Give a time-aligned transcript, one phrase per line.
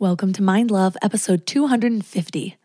[0.00, 2.56] Welcome to Mind Love, episode 250.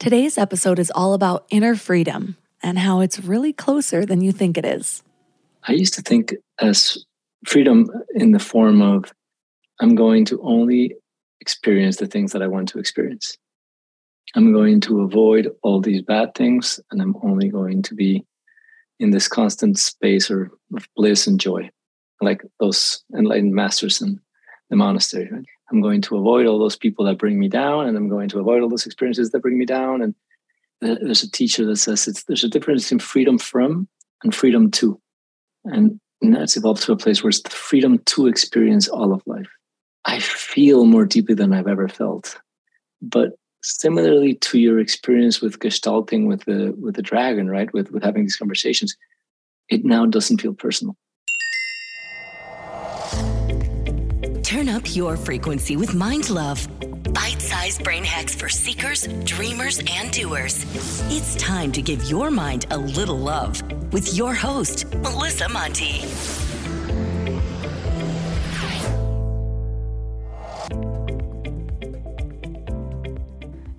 [0.00, 4.58] Today's episode is all about inner freedom and how it's really closer than you think
[4.58, 5.04] it is.
[5.68, 6.98] I used to think as
[7.46, 9.12] freedom in the form of
[9.80, 10.96] I'm going to only
[11.40, 13.38] experience the things that I want to experience.
[14.34, 18.24] I'm going to avoid all these bad things and I'm only going to be
[18.98, 21.70] in this constant space or of bliss and joy,
[22.20, 24.20] like those enlightened masters in
[24.68, 25.28] the monastery.
[25.30, 25.44] Right?
[25.72, 28.38] I'm going to avoid all those people that bring me down, and I'm going to
[28.38, 30.02] avoid all those experiences that bring me down.
[30.02, 30.14] And
[30.80, 33.88] there's a teacher that says it's there's a difference in freedom from
[34.22, 35.00] and freedom to,
[35.64, 39.48] and that's evolved to a place where it's the freedom to experience all of life.
[40.04, 42.38] I feel more deeply than I've ever felt,
[43.00, 47.72] but similarly to your experience with gestalting with the with the dragon, right?
[47.72, 48.96] With with having these conversations,
[49.68, 50.96] it now doesn't feel personal.
[54.82, 56.66] Up your frequency with Mind Love.
[57.12, 60.64] Bite sized brain hacks for seekers, dreamers, and doers.
[61.10, 66.02] It's time to give your mind a little love with your host, Melissa Monte.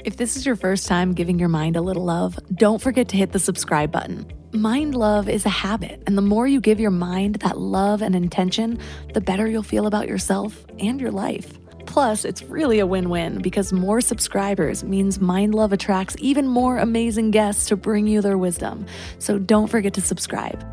[0.05, 3.17] If this is your first time giving your mind a little love, don't forget to
[3.17, 4.31] hit the subscribe button.
[4.53, 8.15] Mind love is a habit, and the more you give your mind that love and
[8.15, 8.77] intention,
[9.15, 11.57] the better you'll feel about yourself and your life.
[11.87, 16.77] Plus, it's really a win win because more subscribers means Mind Love attracts even more
[16.77, 18.85] amazing guests to bring you their wisdom.
[19.17, 20.63] So don't forget to subscribe.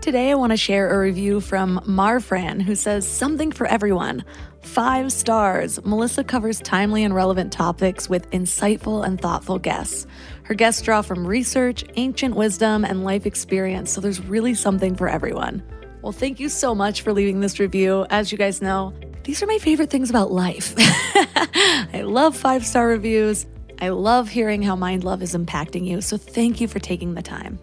[0.00, 4.24] Today, I want to share a review from Marfran, who says something for everyone.
[4.62, 5.84] Five stars.
[5.84, 10.06] Melissa covers timely and relevant topics with insightful and thoughtful guests.
[10.48, 15.06] Her guests draw from research, ancient wisdom, and life experience, so there's really something for
[15.06, 15.62] everyone.
[16.00, 18.06] Well, thank you so much for leaving this review.
[18.08, 18.94] As you guys know,
[19.24, 20.72] these are my favorite things about life.
[20.78, 23.44] I love five star reviews.
[23.82, 27.20] I love hearing how Mind Love is impacting you, so thank you for taking the
[27.20, 27.60] time.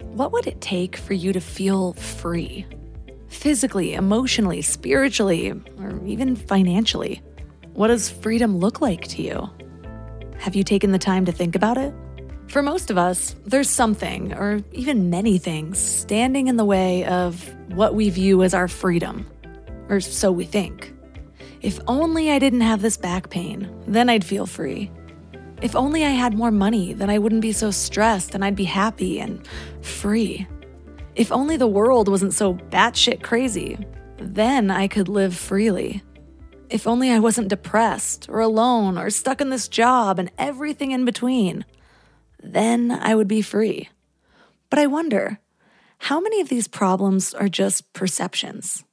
[0.00, 2.64] What would it take for you to feel free?
[3.28, 7.20] Physically, emotionally, spiritually, or even financially?
[7.74, 9.50] What does freedom look like to you?
[10.40, 11.92] Have you taken the time to think about it?
[12.48, 17.54] For most of us, there's something, or even many things, standing in the way of
[17.74, 19.26] what we view as our freedom.
[19.90, 20.94] Or so we think.
[21.60, 24.90] If only I didn't have this back pain, then I'd feel free.
[25.60, 28.64] If only I had more money, then I wouldn't be so stressed and I'd be
[28.64, 29.46] happy and
[29.82, 30.46] free.
[31.16, 33.76] If only the world wasn't so batshit crazy,
[34.16, 36.02] then I could live freely.
[36.70, 41.04] If only I wasn't depressed or alone or stuck in this job and everything in
[41.04, 41.64] between,
[42.40, 43.88] then I would be free.
[44.70, 45.40] But I wonder
[45.98, 48.84] how many of these problems are just perceptions?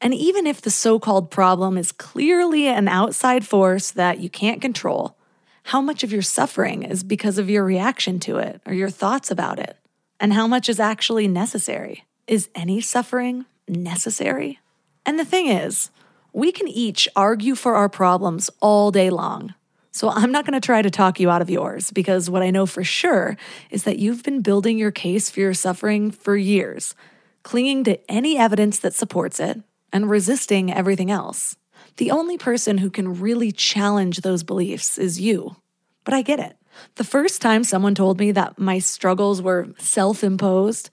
[0.00, 4.62] And even if the so called problem is clearly an outside force that you can't
[4.62, 5.16] control,
[5.64, 9.30] how much of your suffering is because of your reaction to it or your thoughts
[9.30, 9.76] about it?
[10.20, 12.04] And how much is actually necessary?
[12.26, 14.58] Is any suffering necessary?
[15.04, 15.90] And the thing is,
[16.32, 19.54] we can each argue for our problems all day long.
[19.92, 22.50] So I'm not going to try to talk you out of yours because what I
[22.50, 23.36] know for sure
[23.70, 26.94] is that you've been building your case for your suffering for years,
[27.42, 29.60] clinging to any evidence that supports it
[29.92, 31.56] and resisting everything else.
[31.96, 35.56] The only person who can really challenge those beliefs is you.
[36.04, 36.56] But I get it.
[36.94, 40.90] The first time someone told me that my struggles were self imposed,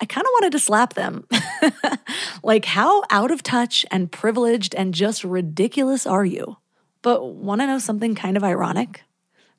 [0.00, 1.26] I kind of wanted to slap them.
[2.42, 6.58] like, how out of touch and privileged and just ridiculous are you?
[7.02, 9.02] But want to know something kind of ironic?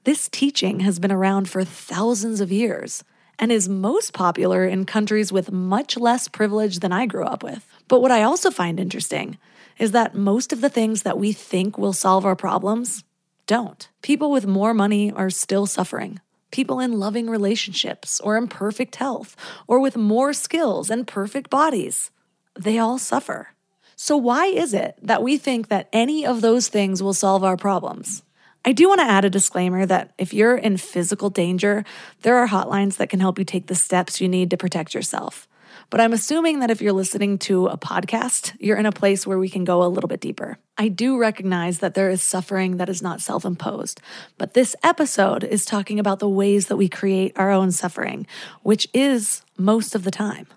[0.04, 3.04] This teaching has been around for thousands of years
[3.40, 7.68] and is most popular in countries with much less privilege than I grew up with.
[7.88, 9.38] But what I also find interesting
[9.78, 13.04] is that most of the things that we think will solve our problems
[13.46, 13.90] don't.
[14.02, 16.20] People with more money are still suffering.
[16.52, 19.36] People in loving relationships or in perfect health
[19.68, 22.12] or with more skills and perfect bodies,
[22.58, 23.50] they all suffer.
[23.96, 27.58] So, why is it that we think that any of those things will solve our
[27.58, 28.24] problems?
[28.64, 31.86] I do want to add a disclaimer that if you're in physical danger,
[32.22, 35.47] there are hotlines that can help you take the steps you need to protect yourself.
[35.90, 39.40] But I'm assuming that if you're listening to a podcast, you're in a place where
[39.40, 40.58] we can go a little bit deeper.
[40.78, 44.02] I do recognize that there is suffering that is not self imposed,
[44.38, 48.28] but this episode is talking about the ways that we create our own suffering,
[48.64, 50.48] which is most of the time.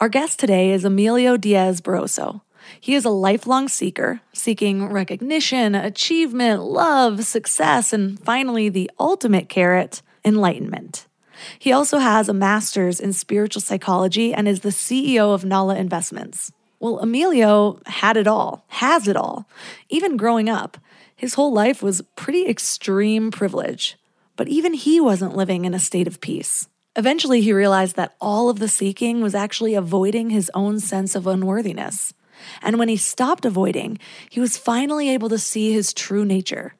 [0.00, 2.40] Our guest today is Emilio Diaz Barroso.
[2.80, 10.02] He is a lifelong seeker, seeking recognition, achievement, love, success, and finally, the ultimate carrot
[10.24, 11.06] enlightenment.
[11.58, 16.52] He also has a master's in spiritual psychology and is the CEO of Nala Investments.
[16.78, 19.46] Well, Emilio had it all, has it all.
[19.88, 20.78] Even growing up,
[21.14, 23.96] his whole life was pretty extreme privilege.
[24.36, 26.66] But even he wasn't living in a state of peace.
[26.96, 31.26] Eventually, he realized that all of the seeking was actually avoiding his own sense of
[31.26, 32.14] unworthiness.
[32.62, 33.98] And when he stopped avoiding,
[34.30, 36.74] he was finally able to see his true nature.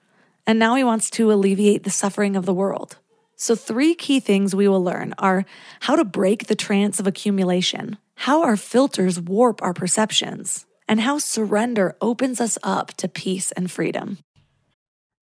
[0.47, 2.97] And now he wants to alleviate the suffering of the world.
[3.41, 5.47] So, three key things we will learn are
[5.81, 11.17] how to break the trance of accumulation, how our filters warp our perceptions, and how
[11.17, 14.19] surrender opens us up to peace and freedom.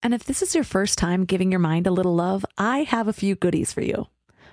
[0.03, 3.07] And if this is your first time giving your mind a little love, I have
[3.07, 4.05] a few goodies for you.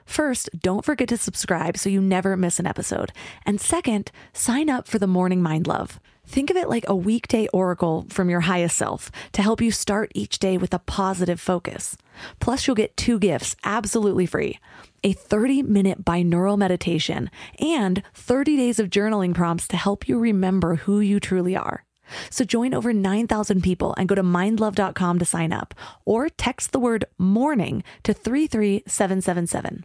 [0.06, 3.12] First, don't forget to subscribe so you never miss an episode.
[3.44, 6.00] And second, sign up for the Morning Mind Love.
[6.32, 10.10] Think of it like a weekday oracle from your highest self to help you start
[10.14, 11.94] each day with a positive focus.
[12.40, 14.58] Plus, you'll get two gifts absolutely free
[15.04, 20.76] a 30 minute binaural meditation and 30 days of journaling prompts to help you remember
[20.76, 21.84] who you truly are.
[22.30, 25.74] So join over 9,000 people and go to mindlove.com to sign up
[26.06, 29.84] or text the word morning to 33777.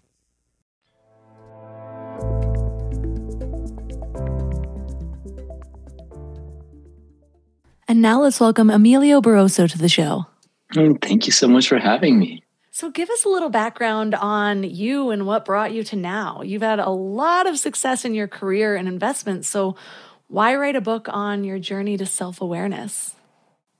[7.89, 10.25] And now let's welcome Emilio Barroso to the show.
[10.73, 12.43] Mm, thank you so much for having me.
[12.71, 16.41] So, give us a little background on you and what brought you to now.
[16.41, 19.47] You've had a lot of success in your career and investments.
[19.47, 19.77] So,
[20.27, 23.15] why write a book on your journey to self awareness?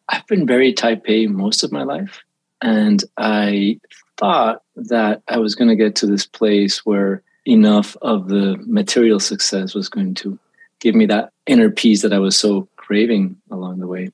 [0.07, 2.23] I've been very type A most of my life.
[2.61, 3.79] And I
[4.15, 9.19] thought that I was going to get to this place where enough of the material
[9.19, 10.39] success was going to
[10.79, 14.09] give me that inner peace that I was so craving along the way.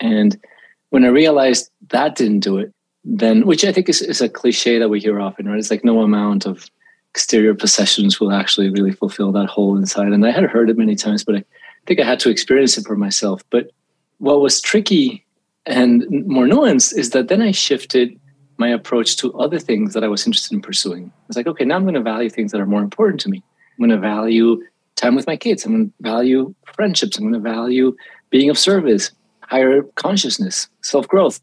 [0.00, 0.40] And
[0.88, 2.72] when I realized that didn't do it,
[3.04, 5.58] then, which I think is, is a cliche that we hear often, right?
[5.58, 6.70] It's like no amount of
[7.10, 10.12] exterior possessions will actually really fulfill that hole inside.
[10.12, 11.44] And I had heard it many times, but I
[11.86, 13.42] think I had to experience it for myself.
[13.50, 13.70] But
[14.18, 15.24] what was tricky
[15.66, 18.18] and more nuanced is that then I shifted
[18.56, 21.12] my approach to other things that I was interested in pursuing.
[21.28, 23.42] It's like, okay, now I'm going to value things that are more important to me.
[23.78, 24.62] I'm going to value
[24.98, 25.64] time with my kids.
[25.64, 27.16] I'm going to value friendships.
[27.16, 27.96] I'm going to value
[28.30, 29.10] being of service,
[29.40, 31.40] higher consciousness, self growth.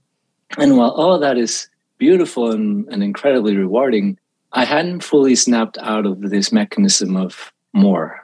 [0.58, 1.68] And while all of that is
[1.98, 4.18] beautiful and, and incredibly rewarding,
[4.52, 8.22] I hadn't fully snapped out of this mechanism of more.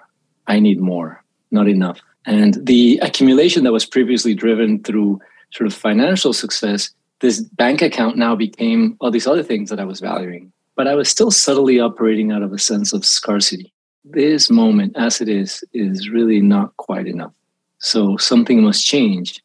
[0.47, 1.99] I need more, not enough.
[2.25, 5.19] And the accumulation that was previously driven through
[5.51, 9.85] sort of financial success, this bank account now became all these other things that I
[9.85, 10.51] was valuing.
[10.75, 15.21] But I was still subtly operating out of a sense of scarcity this moment as
[15.21, 17.33] it is is really not quite enough.
[17.79, 19.43] So something must change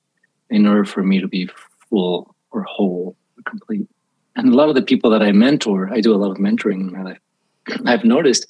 [0.51, 1.49] in order for me to be
[1.89, 3.89] full or whole or complete.
[4.37, 6.81] And a lot of the people that I mentor, I do a lot of mentoring
[6.81, 7.19] in my life.
[7.87, 8.47] I've noticed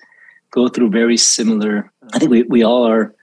[0.50, 1.90] go through very similar.
[2.12, 3.14] I think we, we all are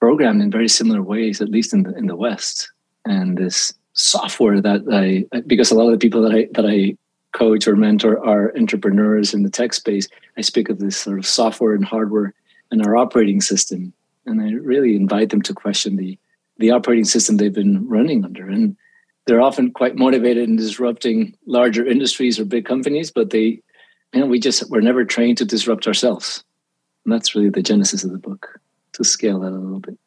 [0.00, 2.70] programmed in very similar ways, at least in the in the West.
[3.04, 6.96] And this software that I, because a lot of the people that I that I
[7.32, 10.08] coach or mentor are entrepreneurs in the tech space,
[10.40, 12.32] I speak of this sort of software and hardware
[12.70, 13.92] and our operating system.
[14.24, 16.18] And I really invite them to question the,
[16.56, 18.48] the operating system they've been running under.
[18.48, 18.74] And
[19.26, 23.60] they're often quite motivated in disrupting larger industries or big companies, but they,
[24.14, 26.42] you know, we just, we're never trained to disrupt ourselves.
[27.04, 28.58] And that's really the genesis of the book,
[28.94, 29.98] to scale that a little bit.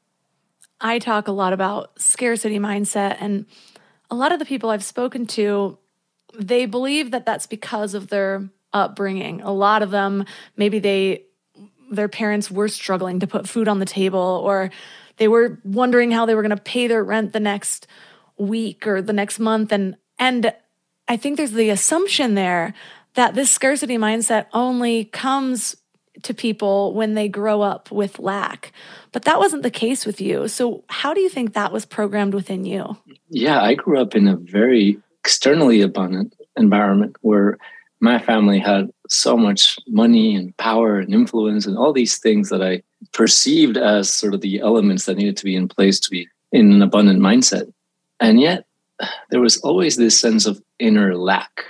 [0.81, 3.45] I talk a lot about scarcity mindset and
[4.09, 5.77] a lot of the people I've spoken to
[6.35, 9.41] they believe that that's because of their upbringing.
[9.41, 10.25] A lot of them,
[10.57, 11.25] maybe they
[11.91, 14.71] their parents were struggling to put food on the table or
[15.17, 17.85] they were wondering how they were going to pay their rent the next
[18.37, 20.53] week or the next month and and
[21.07, 22.73] I think there's the assumption there
[23.15, 25.75] that this scarcity mindset only comes
[26.21, 28.71] to people when they grow up with lack.
[29.11, 30.47] But that wasn't the case with you.
[30.47, 32.97] So how do you think that was programmed within you?
[33.29, 37.57] Yeah, I grew up in a very externally abundant environment where
[38.03, 42.61] my family had so much money and power and influence and all these things that
[42.61, 42.83] I
[43.13, 46.73] perceived as sort of the elements that needed to be in place to be in
[46.73, 47.71] an abundant mindset.
[48.19, 48.65] And yet,
[49.29, 51.63] there was always this sense of inner lack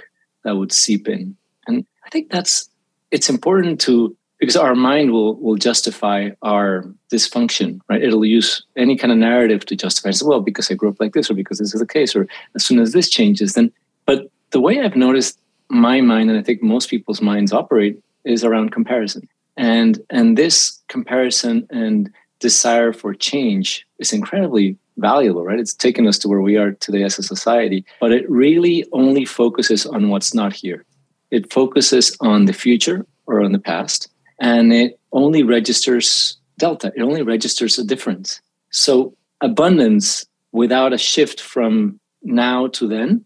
[0.44, 1.38] that would seep in.
[1.68, 2.68] And I think that's
[3.12, 8.02] it's important to because our mind will will justify our dysfunction, right?
[8.02, 10.10] It'll use any kind of narrative to justify.
[10.10, 10.22] It.
[10.26, 12.66] Well, because I grew up like this, or because this is the case, or as
[12.66, 13.72] soon as this changes, then.
[14.08, 15.38] But the way I've noticed
[15.74, 19.28] my mind, and I think most people's minds operate, is around comparison,
[19.58, 25.60] and and this comparison and desire for change is incredibly valuable, right?
[25.60, 29.26] It's taken us to where we are today as a society, but it really only
[29.26, 30.86] focuses on what's not here.
[31.32, 36.92] It focuses on the future or on the past, and it only registers delta.
[36.96, 38.42] It only registers a difference.
[38.70, 43.26] So abundance without a shift from now to then,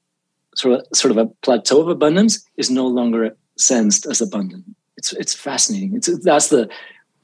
[0.57, 4.63] sort of, sort of a plateau of abundance, is no longer sensed as abundant.
[4.97, 5.95] It's it's fascinating.
[5.95, 6.69] It's that's the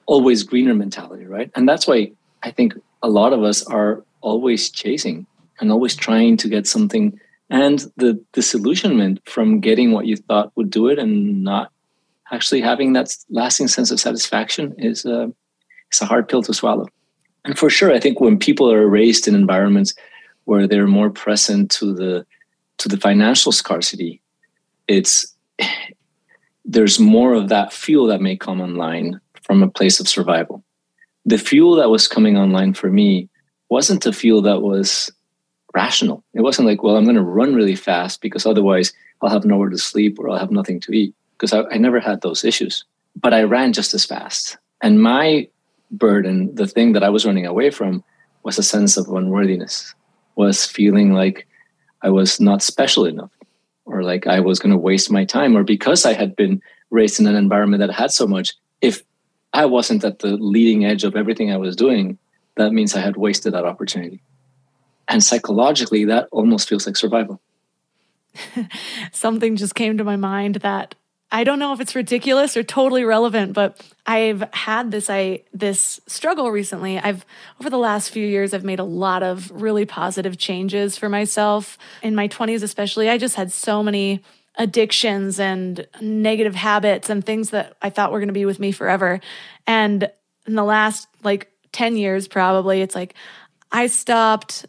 [0.05, 1.49] always greener mentality, right?
[1.55, 2.11] And that's why
[2.43, 5.25] I think a lot of us are always chasing
[5.59, 7.19] and always trying to get something.
[7.49, 11.71] And the disillusionment from getting what you thought would do it and not
[12.31, 15.31] actually having that lasting sense of satisfaction is a,
[15.89, 16.87] it's a hard pill to swallow.
[17.45, 19.93] And for sure, I think when people are raised in environments
[20.45, 22.25] where they're more present to the
[22.79, 24.21] to the financial scarcity,
[24.87, 25.33] it's
[26.65, 30.63] there's more of that fuel that may come online from a place of survival.
[31.25, 33.29] The fuel that was coming online for me
[33.69, 35.11] wasn't a fuel that was
[35.73, 36.23] rational.
[36.33, 39.69] It wasn't like, well, I'm going to run really fast because otherwise I'll have nowhere
[39.69, 42.85] to sleep or I'll have nothing to eat because I, I never had those issues.
[43.15, 44.57] But I ran just as fast.
[44.81, 45.47] And my
[45.91, 48.03] burden, the thing that I was running away from,
[48.43, 49.95] was a sense of unworthiness,
[50.35, 51.47] was feeling like
[52.03, 53.31] I was not special enough
[53.85, 57.19] or like I was going to waste my time or because I had been raised
[57.19, 59.03] in an environment that had so much, if
[59.53, 62.17] I wasn't at the leading edge of everything I was doing,
[62.55, 64.21] that means I had wasted that opportunity.
[65.07, 67.41] And psychologically, that almost feels like survival.
[69.11, 70.95] Something just came to my mind that
[71.31, 75.99] I don't know if it's ridiculous or totally relevant, but I've had this I this
[76.07, 76.99] struggle recently.
[76.99, 77.25] I've
[77.59, 81.77] over the last few years I've made a lot of really positive changes for myself.
[82.01, 84.21] In my 20s especially, I just had so many
[84.57, 88.71] addictions and negative habits and things that I thought were going to be with me
[88.71, 89.19] forever.
[89.65, 90.11] And
[90.45, 93.15] in the last like 10 years, probably, it's like
[93.71, 94.65] I stopped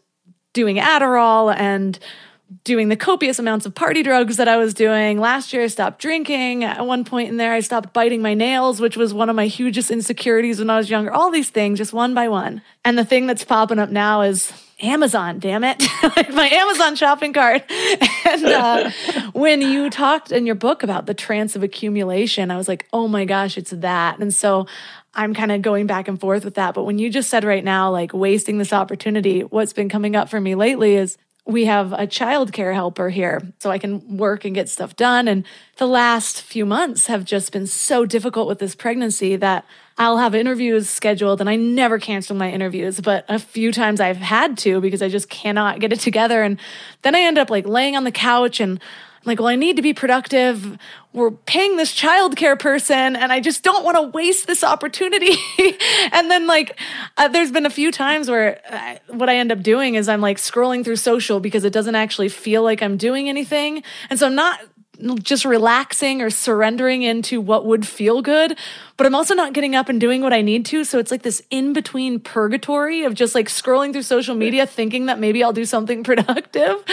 [0.53, 1.99] doing Adderall and
[2.62, 5.18] doing the copious amounts of party drugs that I was doing.
[5.18, 6.64] Last year, I stopped drinking.
[6.64, 9.46] At one point in there, I stopped biting my nails, which was one of my
[9.46, 11.12] hugest insecurities when I was younger.
[11.12, 12.62] All these things, just one by one.
[12.84, 15.82] And the thing that's popping up now is Amazon, damn it.
[16.02, 17.64] my Amazon shopping cart.
[18.26, 18.90] and uh,
[19.32, 23.08] when you talked in your book about the trance of accumulation, I was like, oh
[23.08, 24.18] my gosh, it's that.
[24.18, 24.66] And so
[25.14, 26.75] I'm kind of going back and forth with that.
[26.75, 30.28] But when you just said right now, like wasting this opportunity, what's been coming up
[30.28, 31.16] for me lately is
[31.47, 35.29] we have a childcare helper here so I can work and get stuff done.
[35.29, 35.45] And
[35.77, 39.67] the last few months have just been so difficult with this pregnancy that
[39.99, 44.17] I'll have interviews scheduled and I never cancel my interviews, but a few times I've
[44.17, 46.43] had to because I just cannot get it together.
[46.43, 46.59] And
[47.03, 48.81] then I end up like laying on the couch and
[49.25, 50.78] like, well, I need to be productive.
[51.12, 55.37] We're paying this childcare person, and I just don't want to waste this opportunity.
[56.12, 56.78] and then, like,
[57.16, 60.09] uh, there's been a few times where I, uh, what I end up doing is
[60.09, 63.83] I'm like scrolling through social because it doesn't actually feel like I'm doing anything.
[64.11, 64.61] And so I'm not
[65.23, 68.57] just relaxing or surrendering into what would feel good,
[68.97, 70.85] but I'm also not getting up and doing what I need to.
[70.85, 75.07] So it's like this in between purgatory of just like scrolling through social media, thinking
[75.07, 76.85] that maybe I'll do something productive.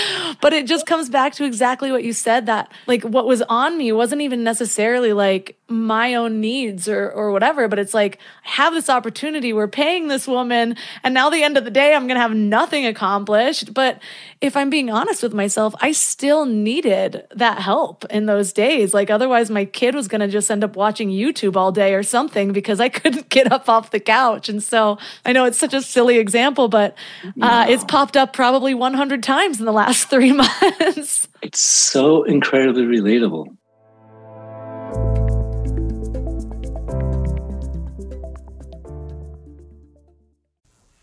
[0.42, 3.78] But it just comes back to exactly what you said that like what was on
[3.78, 8.50] me wasn't even necessarily like my own needs or, or whatever, but it's like I
[8.52, 9.54] have this opportunity.
[9.54, 12.36] We're paying this woman, and now the end of the day, I'm going to have
[12.36, 13.74] nothing accomplished.
[13.74, 14.00] But
[14.42, 18.94] if I'm being honest with myself, I still needed that help in those days.
[18.94, 22.04] Like, otherwise, my kid was going to just end up watching YouTube all day or
[22.04, 24.50] something because I couldn't get up off the couch.
[24.50, 26.96] And so I know it's such a silly example, but
[27.42, 31.28] uh, it's popped up probably 100 times in the last three months.
[31.42, 33.58] It's so incredibly relatable.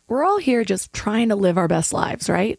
[0.08, 2.58] We're all here just trying to live our best lives, right?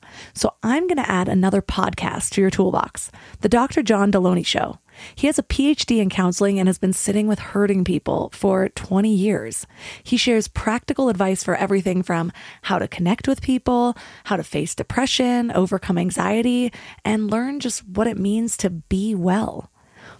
[0.33, 3.81] So I'm going to add another podcast to your toolbox The Dr.
[3.81, 4.79] John Delony Show.
[5.15, 9.13] He has a PhD in counseling and has been sitting with hurting people for 20
[9.13, 9.65] years.
[10.03, 12.31] He shares practical advice for everything from
[12.63, 16.71] how to connect with people, how to face depression, overcome anxiety,
[17.05, 19.70] and learn just what it means to be well.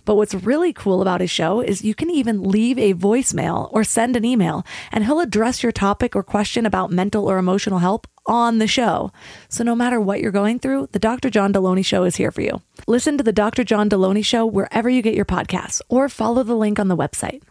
[0.05, 3.83] But what's really cool about his show is you can even leave a voicemail or
[3.83, 8.07] send an email, and he'll address your topic or question about mental or emotional help
[8.25, 9.11] on the show.
[9.49, 11.29] So no matter what you're going through, the Dr.
[11.29, 12.61] John Delony Show is here for you.
[12.87, 13.63] Listen to the Dr.
[13.63, 17.41] John Delony Show wherever you get your podcasts or follow the link on the website.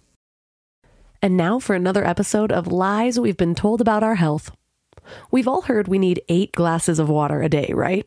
[1.23, 4.52] And now for another episode of Lies We've Been Told About Our Health.
[5.30, 8.07] We've all heard we need eight glasses of water a day, right?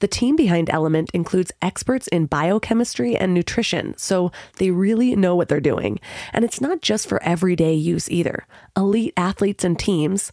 [0.00, 5.48] The team behind Element includes experts in biochemistry and nutrition, so they really know what
[5.48, 5.98] they're doing.
[6.32, 8.46] And it's not just for everyday use either.
[8.76, 10.32] Elite athletes and teams,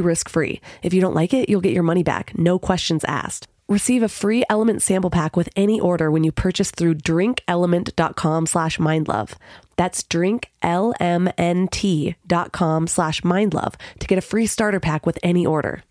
[0.03, 0.61] risk free.
[0.83, 3.47] If you don't like it, you'll get your money back, no questions asked.
[3.69, 8.77] Receive a free Element sample pack with any order when you purchase through drinklmnt.com slash
[8.79, 9.35] mindlove.
[9.77, 15.83] That's drinklmnt.com slash mindlove to get a free starter pack with any order.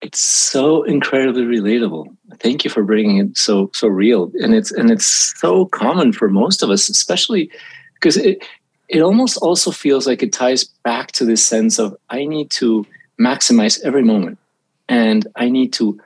[0.00, 2.16] It's so incredibly relatable.
[2.40, 5.06] Thank you for bringing it so so real, and it's and it's
[5.38, 7.50] so common for most of us, especially
[7.94, 8.44] because it
[8.88, 12.86] it almost also feels like it ties back to this sense of I need to
[13.20, 14.38] maximize every moment,
[14.88, 16.00] and I need to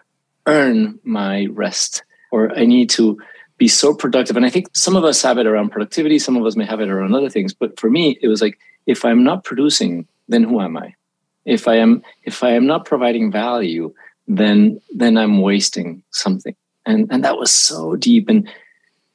[0.47, 3.21] earn my rest, or I need to
[3.59, 4.37] be so productive.
[4.37, 6.81] And I think some of us have it around productivity, some of us may have
[6.81, 7.55] it around other things.
[7.55, 10.95] But for me, it was like if I'm not producing, then who am I?
[11.45, 13.93] if i am if i am not providing value
[14.39, 16.55] then then i'm wasting something.
[16.85, 18.29] And and that was so deep.
[18.29, 18.49] And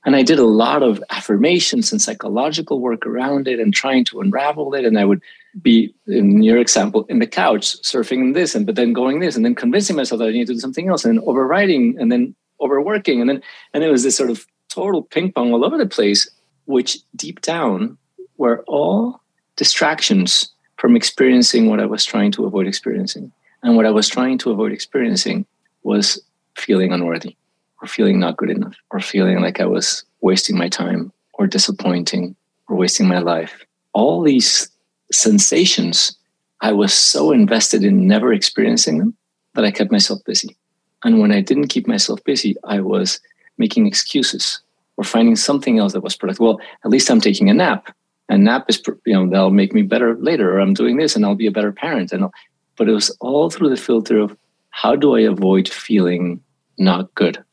[0.05, 4.21] and i did a lot of affirmations and psychological work around it and trying to
[4.21, 4.85] unravel it.
[4.85, 5.21] And i would
[5.61, 9.43] be in your example in the couch surfing this and but then going this and
[9.43, 12.35] then convincing myself that i need to do something else and then overriding and then
[12.61, 13.21] overworking.
[13.21, 13.41] And then
[13.73, 16.29] and it was this sort of total ping pong all over the place
[16.65, 17.97] which deep down
[18.37, 19.21] were all
[19.55, 23.31] distractions from experiencing what I was trying to avoid experiencing.
[23.63, 25.45] And what I was trying to avoid experiencing
[25.83, 26.21] was
[26.55, 27.35] feeling unworthy
[27.81, 32.35] or feeling not good enough or feeling like I was wasting my time or disappointing
[32.67, 33.65] or wasting my life.
[33.93, 34.69] All these
[35.11, 36.17] sensations,
[36.61, 39.15] I was so invested in never experiencing them
[39.55, 40.55] that I kept myself busy.
[41.03, 43.19] And when I didn't keep myself busy, I was
[43.57, 44.59] making excuses
[44.97, 46.39] or finding something else that was productive.
[46.39, 47.95] Well, at least I'm taking a nap
[48.29, 51.25] and nap is you know that'll make me better later or i'm doing this and
[51.25, 52.33] i'll be a better parent and I'll,
[52.77, 54.35] but it was all through the filter of
[54.69, 56.39] how do i avoid feeling
[56.77, 57.43] not good?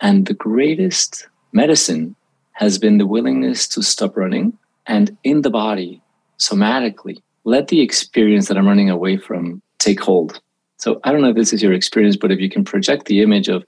[0.00, 2.16] And the greatest medicine
[2.52, 6.02] has been the willingness to stop running and in the body
[6.38, 10.40] somatically let the experience that i'm running away from take hold.
[10.78, 13.22] So i don't know if this is your experience but if you can project the
[13.22, 13.64] image of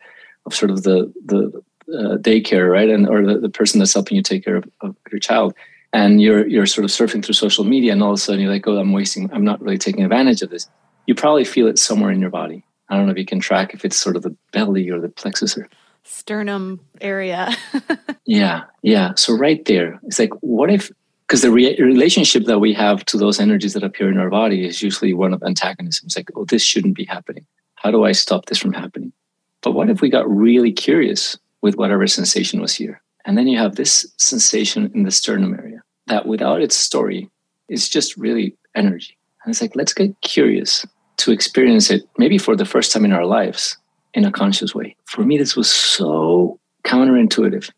[0.47, 1.53] of sort of the the
[1.93, 4.97] uh, daycare right and or the, the person that's helping you take care of, of
[5.13, 5.55] your child
[5.93, 8.51] and you're you're sort of surfing through social media and all of a sudden you're
[8.51, 10.69] like oh i'm wasting i'm not really taking advantage of this
[11.07, 12.65] you probably feel it somewhere in your body.
[12.89, 15.09] I don't know if you can track if it's sort of the belly or the
[15.09, 15.69] plexus or
[16.03, 17.55] sternum area.
[18.27, 19.13] Yeah yeah.
[19.17, 20.91] So right there it's like what if
[21.27, 24.67] because the re- relationship that we have to those energies that appear in our body
[24.67, 26.07] is usually one of antagonism.
[26.07, 27.47] It's like oh this shouldn't be happening.
[27.75, 29.13] How do i stop this from happening?
[29.61, 33.03] But what if we got really curious with whatever sensation was here?
[33.27, 37.31] And then you have this sensation in the sternum area that without its story
[37.69, 39.17] is just really energy.
[39.45, 40.87] And it's like, let's get curious
[41.19, 43.77] to experience it maybe for the first time in our lives
[44.15, 44.97] in a conscious way.
[45.05, 47.71] For me, this was so counterintuitive.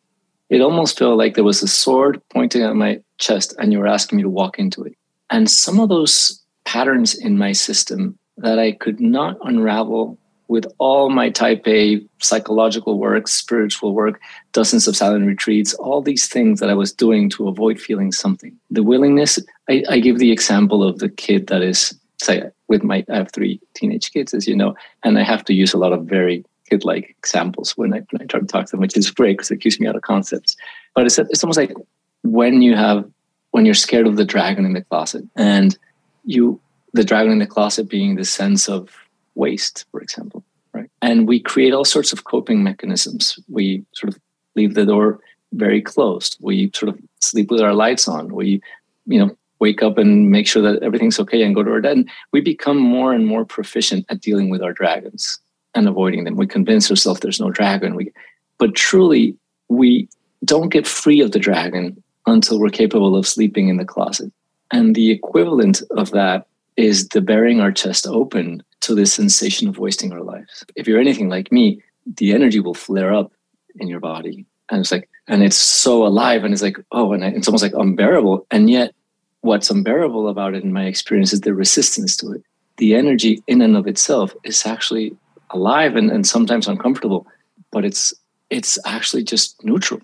[0.48, 3.86] It almost felt like there was a sword pointing at my chest and you were
[3.86, 4.94] asking me to walk into it.
[5.30, 11.10] And some of those patterns in my system that I could not unravel with all
[11.10, 14.20] my type A psychological work, spiritual work,
[14.52, 18.56] dozens of silent retreats, all these things that I was doing to avoid feeling something.
[18.70, 23.04] The willingness, I, I give the example of the kid that is, say, with my,
[23.10, 25.92] I have three teenage kids, as you know, and I have to use a lot
[25.92, 28.96] of very kid like examples when I, when I try to talk to them, which
[28.96, 30.56] is great because it keeps me out of concepts.
[30.94, 31.74] But it's, it's almost like
[32.22, 33.08] when you have,
[33.50, 35.76] when you're scared of the dragon in the closet and
[36.24, 36.60] you,
[36.92, 38.90] the dragon in the closet being the sense of
[39.36, 40.90] waste, for example, right?
[41.02, 43.38] And we create all sorts of coping mechanisms.
[43.48, 44.20] We sort of
[44.54, 45.20] leave the door
[45.52, 46.36] very closed.
[46.40, 48.34] We sort of sleep with our lights on.
[48.34, 48.60] We,
[49.06, 51.96] you know, wake up and make sure that everything's okay and go to our bed.
[51.96, 55.38] And we become more and more proficient at dealing with our dragons
[55.74, 56.36] and avoiding them.
[56.36, 57.94] We convince ourselves there's no dragon.
[57.94, 58.12] We,
[58.58, 59.36] but truly,
[59.68, 60.08] we
[60.44, 64.32] don't get free of the dragon until we're capable of sleeping in the closet.
[64.72, 66.46] And the equivalent of that
[66.76, 70.64] is the bearing our chest open to this sensation of wasting our lives.
[70.74, 71.82] If you're anything like me,
[72.16, 73.32] the energy will flare up
[73.76, 74.46] in your body.
[74.70, 76.44] And it's like, and it's so alive.
[76.44, 78.46] And it's like, oh, and it's almost like unbearable.
[78.50, 78.94] And yet,
[79.40, 82.42] what's unbearable about it in my experience is the resistance to it.
[82.76, 85.16] The energy in and of itself is actually
[85.50, 87.26] alive and, and sometimes uncomfortable,
[87.70, 88.12] but it's
[88.50, 90.00] it's actually just neutral.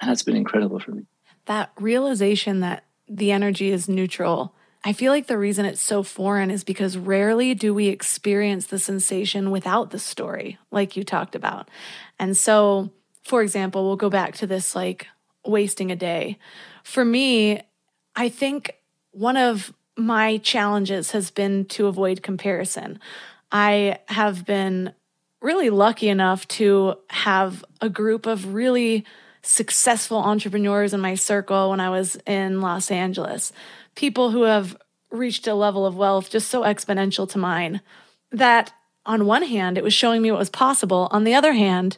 [0.00, 1.02] And that's been incredible for me.
[1.46, 4.54] That realization that the energy is neutral
[4.86, 8.78] I feel like the reason it's so foreign is because rarely do we experience the
[8.78, 11.68] sensation without the story, like you talked about.
[12.20, 12.92] And so,
[13.24, 15.08] for example, we'll go back to this like
[15.44, 16.38] wasting a day.
[16.84, 17.62] For me,
[18.14, 18.76] I think
[19.10, 23.00] one of my challenges has been to avoid comparison.
[23.50, 24.94] I have been
[25.42, 29.04] really lucky enough to have a group of really
[29.42, 33.52] successful entrepreneurs in my circle when I was in Los Angeles
[33.96, 34.76] people who have
[35.10, 37.80] reached a level of wealth just so exponential to mine
[38.30, 38.72] that
[39.04, 41.08] on one hand, it was showing me what was possible.
[41.10, 41.96] On the other hand,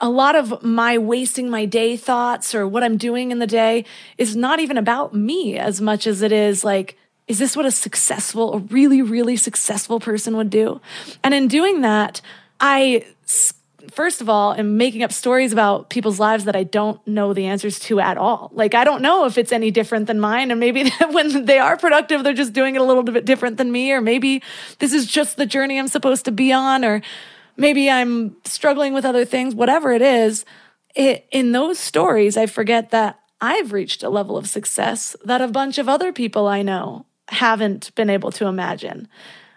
[0.00, 3.84] a lot of my wasting my day thoughts or what I'm doing in the day
[4.16, 7.70] is not even about me as much as it is like, is this what a
[7.70, 10.80] successful, a really, really successful person would do?
[11.22, 12.20] And in doing that,
[12.60, 13.06] I
[13.98, 17.46] first of all, am making up stories about people's lives that I don't know the
[17.46, 18.48] answers to at all.
[18.54, 20.52] Like, I don't know if it's any different than mine.
[20.52, 23.72] And maybe when they are productive, they're just doing it a little bit different than
[23.72, 23.90] me.
[23.90, 24.40] Or maybe
[24.78, 26.84] this is just the journey I'm supposed to be on.
[26.84, 27.02] Or
[27.56, 30.44] maybe I'm struggling with other things, whatever it is.
[30.94, 35.48] It, in those stories, I forget that I've reached a level of success that a
[35.48, 39.08] bunch of other people I know haven't been able to imagine.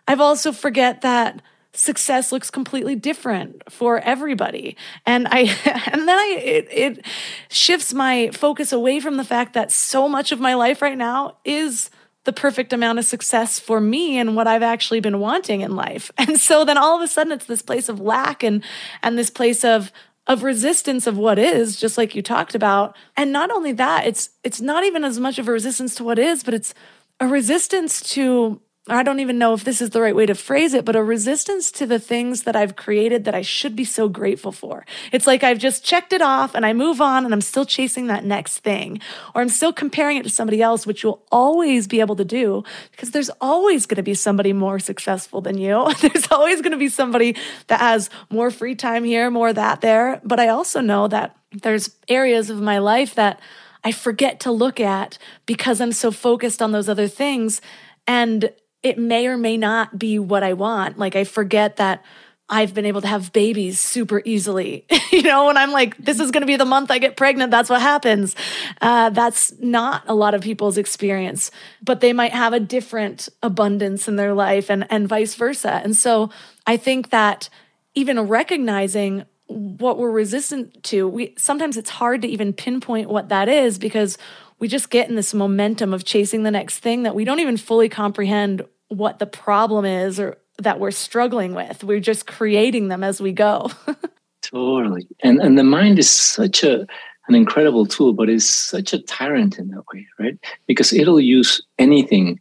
[0.08, 5.40] I've also forget that success looks completely different for everybody and i
[5.92, 7.06] and then i it, it
[7.50, 11.38] shifts my focus away from the fact that so much of my life right now
[11.46, 11.90] is
[12.24, 16.12] the perfect amount of success for me and what I've actually been wanting in life.
[16.18, 18.64] And so then all of a sudden it's this place of lack and
[19.02, 19.92] and this place of
[20.28, 22.96] of resistance of what is just like you talked about.
[23.18, 26.20] And not only that, it's it's not even as much of a resistance to what
[26.20, 26.74] is, but it's
[27.20, 30.74] a resistance to I don't even know if this is the right way to phrase
[30.74, 34.10] it, but a resistance to the things that I've created that I should be so
[34.10, 34.88] grateful for.
[35.12, 38.08] It's like I've just checked it off and I move on and I'm still chasing
[38.08, 39.00] that next thing,
[39.36, 42.64] or I'm still comparing it to somebody else, which you'll always be able to do
[42.90, 45.88] because there's always going to be somebody more successful than you.
[46.02, 47.36] there's always going to be somebody
[47.68, 50.20] that has more free time here, more that there.
[50.24, 53.40] But I also know that there's areas of my life that
[53.84, 57.62] I forget to look at because I'm so focused on those other things.
[58.08, 58.52] And
[58.84, 60.98] it may or may not be what I want.
[60.98, 62.04] Like I forget that
[62.52, 64.86] I've been able to have babies super easily.
[65.12, 67.50] you know, when I'm like, this is going to be the month I get pregnant,
[67.50, 68.36] that's what happens.
[68.82, 71.50] Uh, that's not a lot of people's experience,
[71.82, 75.82] but they might have a different abundance in their life and, and vice versa.
[75.82, 76.30] And so
[76.68, 77.50] I think that
[77.96, 83.48] even recognizing what we're resistant to, we sometimes it's hard to even pinpoint what that
[83.48, 84.18] is because
[84.60, 87.58] we just get in this momentum of chasing the next thing that we don't even
[87.58, 91.84] fully comprehend what the problem is or that we're struggling with.
[91.84, 93.72] We're just creating them as we go.
[94.42, 95.08] totally.
[95.22, 96.86] And and the mind is such a
[97.28, 100.38] an incredible tool, but it's such a tyrant in that way, right?
[100.68, 102.40] Because it'll use anything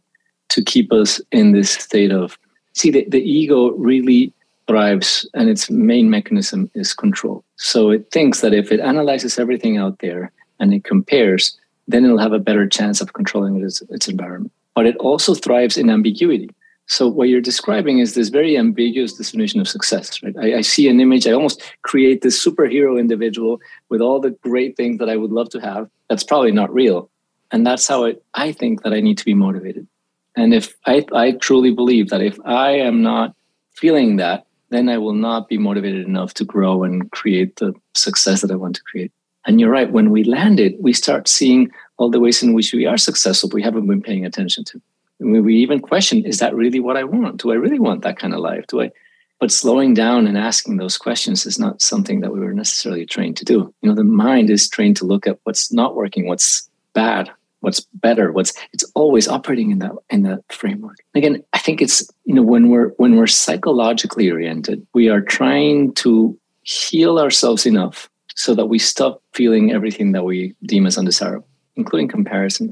[0.49, 2.37] to keep us in this state of
[2.73, 4.33] see the, the ego really
[4.67, 7.43] thrives and its main mechanism is control.
[7.57, 12.17] So it thinks that if it analyzes everything out there and it compares, then it'll
[12.17, 14.51] have a better chance of controlling its, its environment.
[14.75, 16.49] But it also thrives in ambiguity.
[16.87, 20.35] So what you're describing is this very ambiguous definition of success, right?
[20.37, 24.75] I, I, see an image, I almost create this superhero individual with all the great
[24.75, 25.89] things that I would love to have.
[26.09, 27.09] That's probably not real.
[27.51, 29.87] And that's how it, I think that I need to be motivated.
[30.35, 33.35] And if I, I truly believe that if I am not
[33.73, 38.41] feeling that, then I will not be motivated enough to grow and create the success
[38.41, 39.11] that I want to create.
[39.45, 42.73] And you're right, when we land it, we start seeing all the ways in which
[42.73, 44.81] we are successful, we haven't been paying attention to.
[45.19, 47.41] We even question is that really what i want?
[47.41, 48.65] Do i really want that kind of life?
[48.67, 48.91] Do i
[49.39, 53.37] but slowing down and asking those questions is not something that we were necessarily trained
[53.37, 53.73] to do.
[53.81, 57.81] You know the mind is trained to look at what's not working what's bad what's
[58.07, 60.97] better what's it's always operating in that in that framework.
[61.13, 65.93] Again i think it's you know when we're when we're psychologically oriented we are trying
[66.03, 71.50] to heal ourselves enough so that we stop feeling everything that we deem as undesirable
[71.75, 72.69] including comparison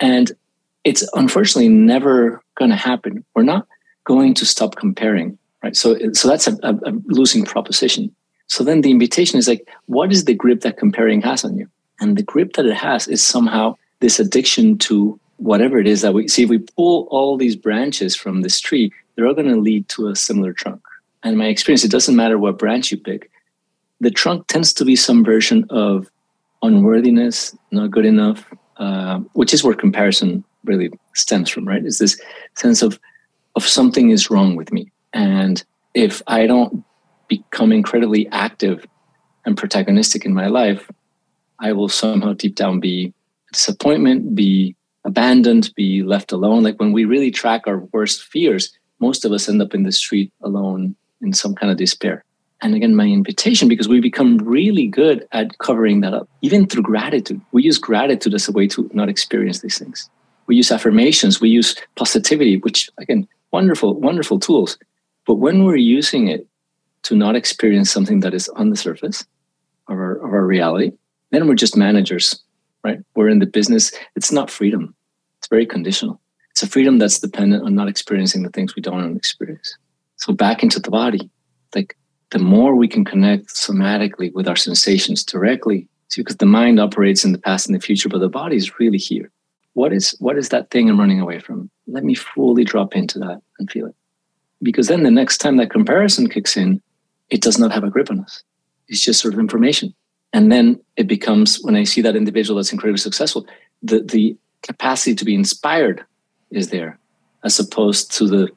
[0.00, 0.32] and
[0.84, 3.24] it's unfortunately never going to happen.
[3.34, 3.66] We're not
[4.04, 5.76] going to stop comparing, right?
[5.76, 8.14] So, so that's a, a, a, losing proposition.
[8.48, 11.68] So then the invitation is like, what is the grip that comparing has on you?
[12.00, 16.14] And the grip that it has is somehow this addiction to whatever it is that
[16.14, 16.42] we see.
[16.42, 20.08] If we pull all these branches from this tree, they're all going to lead to
[20.08, 20.82] a similar trunk.
[21.22, 23.30] And my experience, it doesn't matter what branch you pick.
[24.00, 26.10] The trunk tends to be some version of
[26.62, 31.84] unworthiness, not good enough, uh, which is where comparison really stems from, right?
[31.84, 32.20] Is this
[32.54, 32.98] sense of
[33.54, 34.90] of something is wrong with me.
[35.12, 35.62] And
[35.94, 36.84] if I don't
[37.28, 38.86] become incredibly active
[39.44, 40.90] and protagonistic in my life,
[41.58, 43.12] I will somehow deep down be
[43.52, 46.62] disappointment, be abandoned, be left alone.
[46.62, 49.92] Like when we really track our worst fears, most of us end up in the
[49.92, 52.24] street alone in some kind of despair.
[52.62, 56.84] And again, my invitation, because we become really good at covering that up, even through
[56.84, 57.40] gratitude.
[57.50, 60.08] We use gratitude as a way to not experience these things
[60.46, 64.78] we use affirmations, we use positivity, which again, wonderful, wonderful tools.
[65.26, 66.46] But when we're using it
[67.04, 69.24] to not experience something that is on the surface
[69.88, 70.92] of our, of our reality,
[71.30, 72.42] then we're just managers,
[72.84, 72.98] right?
[73.14, 73.92] We're in the business.
[74.16, 74.94] It's not freedom.
[75.38, 76.20] It's very conditional.
[76.50, 79.76] It's a freedom that's dependent on not experiencing the things we don't want to experience.
[80.16, 81.30] So back into the body,
[81.74, 81.96] like
[82.32, 87.32] the more we can connect somatically with our sensations directly, because the mind operates in
[87.32, 89.30] the past and the future, but the body is really here
[89.74, 91.70] what is what is that thing I'm running away from?
[91.86, 93.94] Let me fully drop into that and feel it.
[94.62, 96.80] Because then the next time that comparison kicks in,
[97.30, 98.42] it does not have a grip on us.
[98.88, 99.94] It's just sort of information.
[100.32, 103.46] And then it becomes when I see that individual that's incredibly successful,
[103.82, 106.04] the the capacity to be inspired
[106.50, 106.98] is there,
[107.44, 108.48] as opposed to the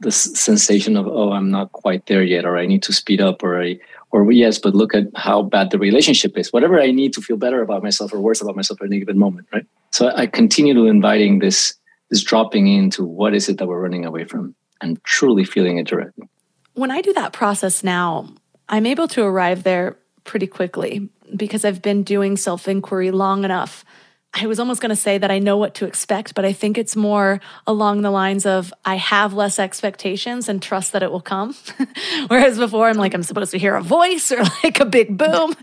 [0.00, 3.42] the sensation of oh I'm not quite there yet, or I need to speed up,
[3.42, 3.78] or I
[4.10, 6.52] or yes, but look at how bad the relationship is.
[6.52, 9.18] Whatever I need to feel better about myself or worse about myself at any given
[9.18, 9.66] moment, right?
[9.90, 11.74] So I continue to inviting this
[12.10, 15.86] this dropping into what is it that we're running away from and truly feeling it
[15.86, 16.28] directly.
[16.74, 18.28] When I do that process now,
[18.68, 23.84] I'm able to arrive there pretty quickly because I've been doing self inquiry long enough
[24.38, 26.76] I was almost going to say that I know what to expect, but I think
[26.76, 31.22] it's more along the lines of I have less expectations and trust that it will
[31.22, 31.56] come.
[32.28, 35.54] Whereas before, I'm like, I'm supposed to hear a voice or like a big boom.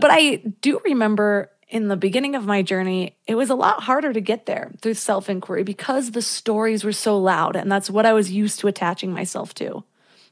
[0.00, 4.12] But I do remember in the beginning of my journey, it was a lot harder
[4.12, 7.54] to get there through self inquiry because the stories were so loud.
[7.54, 9.84] And that's what I was used to attaching myself to.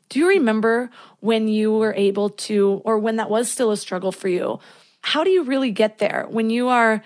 [0.08, 4.10] Do you remember when you were able to, or when that was still a struggle
[4.10, 4.58] for you?
[5.00, 7.04] How do you really get there when you are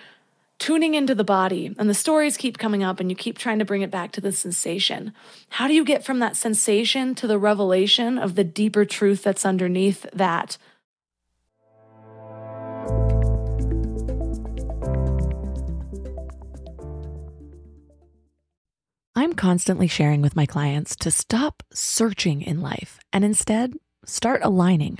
[0.61, 3.65] tuning into the body and the stories keep coming up and you keep trying to
[3.65, 5.11] bring it back to the sensation.
[5.49, 9.43] How do you get from that sensation to the revelation of the deeper truth that's
[9.43, 10.59] underneath that?
[19.15, 23.73] I'm constantly sharing with my clients to stop searching in life and instead
[24.05, 24.99] start aligning.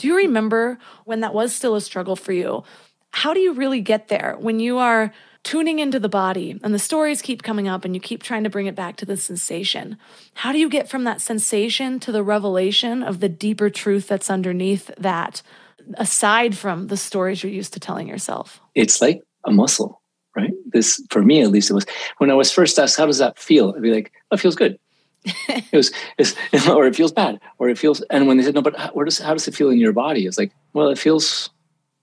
[0.00, 2.64] Do you remember when that was still a struggle for you?
[3.10, 6.78] How do you really get there when you are tuning into the body and the
[6.78, 9.98] stories keep coming up and you keep trying to bring it back to the sensation?
[10.32, 14.30] How do you get from that sensation to the revelation of the deeper truth that's
[14.30, 15.42] underneath that,
[15.98, 18.58] aside from the stories you're used to telling yourself?
[18.74, 20.00] It's like a muscle,
[20.34, 20.52] right?
[20.72, 21.84] This, for me at least, it was
[22.16, 23.74] when I was first asked, How does that feel?
[23.76, 24.78] I'd be like, Oh, it feels good
[25.24, 25.92] it was,
[26.68, 28.00] or it feels bad, or it feels.
[28.10, 30.26] And when they said no, but how, does how does it feel in your body?
[30.26, 31.50] It's like, well, it feels.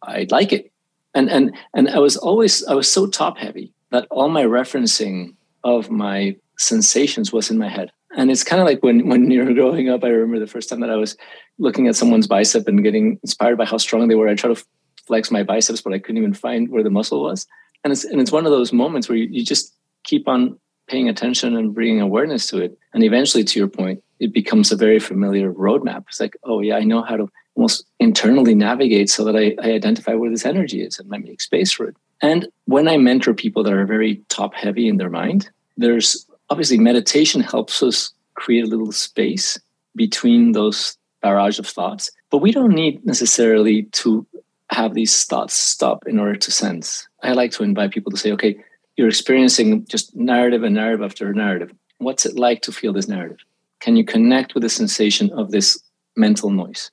[0.04, 0.72] I like it,
[1.14, 5.36] and and and I was always I was so top heavy that all my referencing
[5.64, 7.92] of my sensations was in my head.
[8.16, 10.04] And it's kind of like when when you're growing up.
[10.04, 11.18] I remember the first time that I was
[11.58, 14.28] looking at someone's bicep and getting inspired by how strong they were.
[14.28, 14.64] I try to
[15.06, 17.48] flex my biceps, but I couldn't even find where the muscle was.
[17.84, 21.10] And it's and it's one of those moments where you, you just keep on paying
[21.10, 22.78] attention and bringing awareness to it.
[22.94, 26.06] And eventually, to your point, it becomes a very familiar roadmap.
[26.08, 29.74] It's like, oh, yeah, I know how to almost internally navigate so that I, I
[29.74, 31.96] identify where this energy is and I make space for it.
[32.22, 36.78] And when I mentor people that are very top heavy in their mind, there's obviously
[36.78, 39.60] meditation helps us create a little space
[39.96, 42.12] between those barrage of thoughts.
[42.30, 44.26] But we don't need necessarily to
[44.70, 47.08] have these thoughts stop in order to sense.
[47.24, 48.58] I like to invite people to say, okay,
[48.98, 51.72] you're experiencing just narrative and narrative after narrative.
[52.00, 53.38] What's it like to feel this narrative?
[53.80, 55.80] Can you connect with the sensation of this
[56.16, 56.92] mental noise?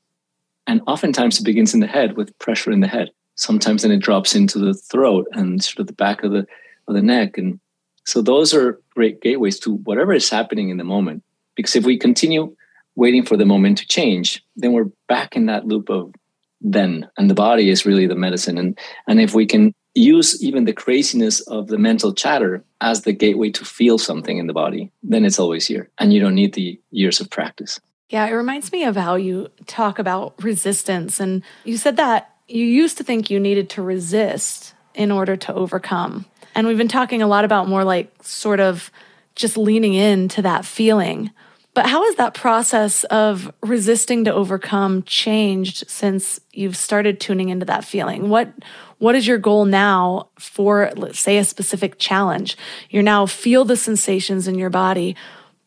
[0.67, 3.11] And oftentimes it begins in the head with pressure in the head.
[3.37, 6.47] Sometimes then it drops into the throat and sort of the back of the
[6.87, 7.39] of the neck.
[7.39, 7.59] And
[8.05, 11.23] so those are great gateways to whatever is happening in the moment.
[11.57, 12.55] Because if we continue
[12.97, 16.13] waiting for the moment to change, then we're back in that loop of
[16.61, 17.09] then.
[17.17, 18.59] And the body is really the medicine.
[18.59, 23.13] And and if we can use even the craziness of the mental chatter as the
[23.13, 25.89] gateway to feel something in the body, then it's always here.
[25.99, 27.81] And you don't need the years of practice.
[28.11, 31.21] Yeah, it reminds me of how you talk about resistance.
[31.21, 35.55] And you said that you used to think you needed to resist in order to
[35.55, 36.27] overcome.
[36.55, 38.91] And we've been talking a lot about more like sort of
[39.35, 41.31] just leaning into that feeling.
[41.75, 47.67] But how has that process of resisting to overcome changed since you've started tuning into
[47.67, 48.29] that feeling?
[48.29, 48.53] What
[48.99, 52.57] what is your goal now for let's say a specific challenge?
[52.91, 55.17] You now feel the sensations in your body,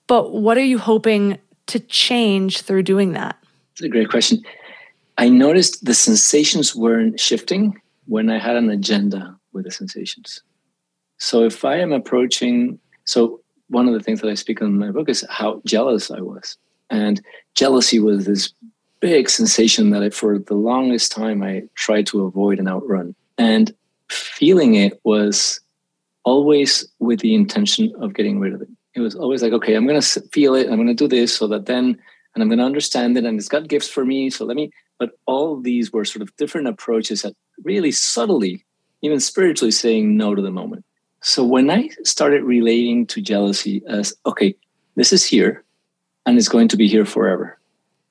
[0.08, 3.38] but what are you hoping to change through doing that?
[3.74, 4.42] It's a great question.
[5.18, 10.42] I noticed the sensations weren't shifting when I had an agenda with the sensations.
[11.18, 14.80] So if I am approaching so one of the things that I speak on in
[14.80, 16.58] my book is how jealous I was.
[16.90, 17.22] And
[17.56, 18.54] jealousy was this
[19.00, 23.16] big sensation that I, for the longest time I tried to avoid and outrun.
[23.38, 23.74] And
[24.10, 25.60] feeling it was
[26.24, 28.70] always with the intention of getting rid of it.
[28.96, 30.68] It was always like, okay, I'm going to feel it.
[30.68, 31.98] I'm going to do this so that then,
[32.34, 33.26] and I'm going to understand it.
[33.26, 34.30] And it's got gifts for me.
[34.30, 38.66] So let me, but all these were sort of different approaches that really subtly,
[39.04, 40.84] even spiritually saying no to the moment.
[41.28, 44.56] So when I started relating to jealousy as, okay,
[44.96, 45.66] this is here
[46.26, 47.60] and it's going to be here forever.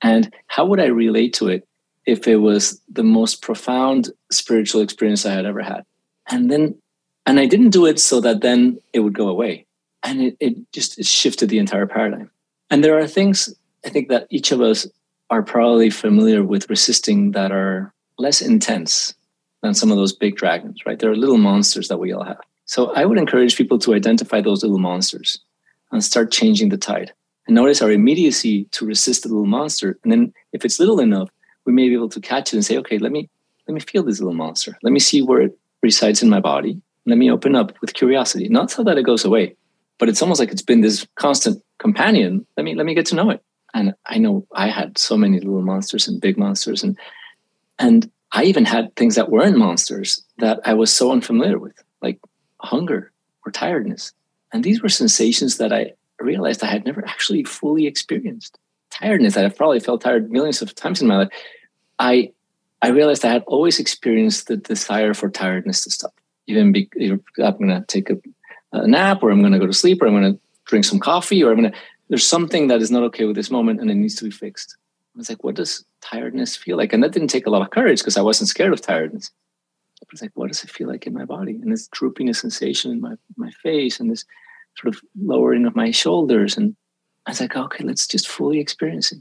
[0.03, 1.67] And how would I relate to it
[2.05, 5.83] if it was the most profound spiritual experience I had ever had?
[6.27, 6.79] And then,
[7.25, 9.65] and I didn't do it so that then it would go away.
[10.03, 12.29] And it, it just it shifted the entire paradigm.
[12.69, 13.51] And there are things
[13.83, 14.85] I think that each of us
[15.31, 19.15] are probably familiar with resisting that are less intense
[19.63, 20.99] than some of those big dragons, right?
[20.99, 22.41] There are little monsters that we all have.
[22.67, 25.39] So I would encourage people to identify those little monsters
[25.91, 27.13] and start changing the tide.
[27.47, 29.97] And notice our immediacy to resist the little monster.
[30.03, 31.29] And then if it's little enough,
[31.65, 33.29] we may be able to catch it and say, okay, let me
[33.67, 34.77] let me feel this little monster.
[34.81, 36.81] Let me see where it resides in my body.
[37.05, 38.47] Let me open up with curiosity.
[38.47, 39.55] Not so that it goes away,
[39.97, 42.45] but it's almost like it's been this constant companion.
[42.57, 43.41] Let me let me get to know it.
[43.73, 46.97] And I know I had so many little monsters and big monsters and
[47.79, 52.19] and I even had things that weren't monsters that I was so unfamiliar with, like
[52.61, 53.11] hunger
[53.45, 54.13] or tiredness.
[54.53, 58.57] And these were sensations that I realized I had never actually fully experienced.
[58.89, 61.29] Tiredness, I've probably felt tired millions of times in my life.
[61.99, 62.31] I
[62.81, 66.13] I realized I had always experienced the desire for tiredness to stop.
[66.45, 67.23] Even be, I'm
[67.57, 68.17] going to take a,
[68.71, 70.99] a, nap, or I'm going to go to sleep, or I'm going to drink some
[70.99, 71.77] coffee, or I'm going to.
[72.09, 74.77] There's something that is not okay with this moment, and it needs to be fixed.
[75.15, 76.93] I was like, what does tiredness feel like?
[76.93, 79.31] And that didn't take a lot of courage because I wasn't scared of tiredness.
[80.11, 81.53] It's like, what does it feel like in my body?
[81.61, 84.25] And this droopiness sensation in my my face, and this
[84.77, 86.75] sort of lowering of my shoulders, and
[87.25, 89.19] I was like, okay, let's just fully experience it.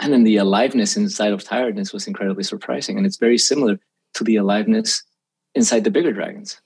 [0.00, 2.96] And then the aliveness inside of tiredness was incredibly surprising.
[2.96, 3.80] And it's very similar
[4.14, 5.02] to the aliveness
[5.54, 6.60] inside the bigger dragons.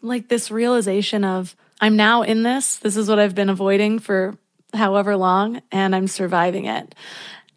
[0.00, 2.76] Like this realization of i'm now in this.
[2.76, 4.36] This is what i've been avoiding for
[4.74, 6.94] however long and i'm surviving it.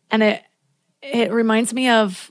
[0.09, 0.43] And it
[1.01, 2.30] it reminds me of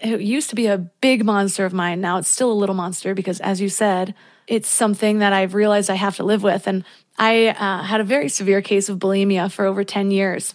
[0.00, 3.14] it used to be a big monster of mine now it's still a little monster
[3.14, 4.14] because as you said
[4.46, 6.84] it's something that i've realized i have to live with and
[7.18, 10.54] i uh, had a very severe case of bulimia for over 10 years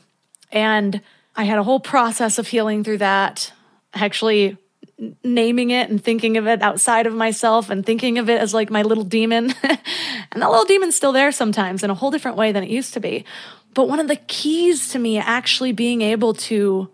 [0.51, 1.01] and
[1.36, 3.53] I had a whole process of healing through that,
[3.93, 4.57] actually
[5.23, 8.69] naming it and thinking of it outside of myself and thinking of it as like
[8.69, 9.53] my little demon.
[9.63, 12.93] and that little demon's still there sometimes in a whole different way than it used
[12.93, 13.25] to be.
[13.73, 16.89] But one of the keys to me actually being able to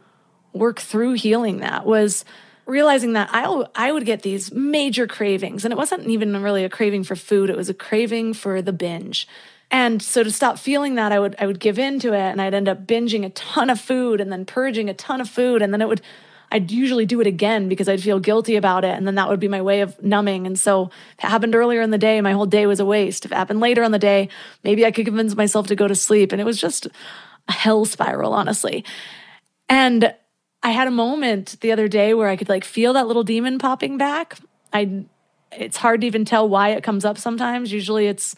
[0.59, 2.25] work through healing that was
[2.65, 5.63] realizing that I, I would get these major cravings.
[5.63, 8.73] And it wasn't even really a craving for food, it was a craving for the
[8.73, 9.27] binge.
[9.69, 12.41] And so to stop feeling that, I would I would give in to it and
[12.41, 15.61] I'd end up binging a ton of food and then purging a ton of food.
[15.61, 16.01] And then it would
[16.51, 18.95] I'd usually do it again because I'd feel guilty about it.
[18.95, 20.47] And then that would be my way of numbing.
[20.47, 23.25] And so if it happened earlier in the day, my whole day was a waste.
[23.25, 24.29] If it happened later in the day,
[24.63, 26.31] maybe I could convince myself to go to sleep.
[26.31, 26.87] And it was just
[27.49, 28.85] a hell spiral, honestly.
[29.67, 30.13] And
[30.63, 33.59] I had a moment the other day where I could like feel that little demon
[33.59, 34.37] popping back.
[34.73, 35.05] I
[35.51, 37.71] it's hard to even tell why it comes up sometimes.
[37.71, 38.35] Usually it's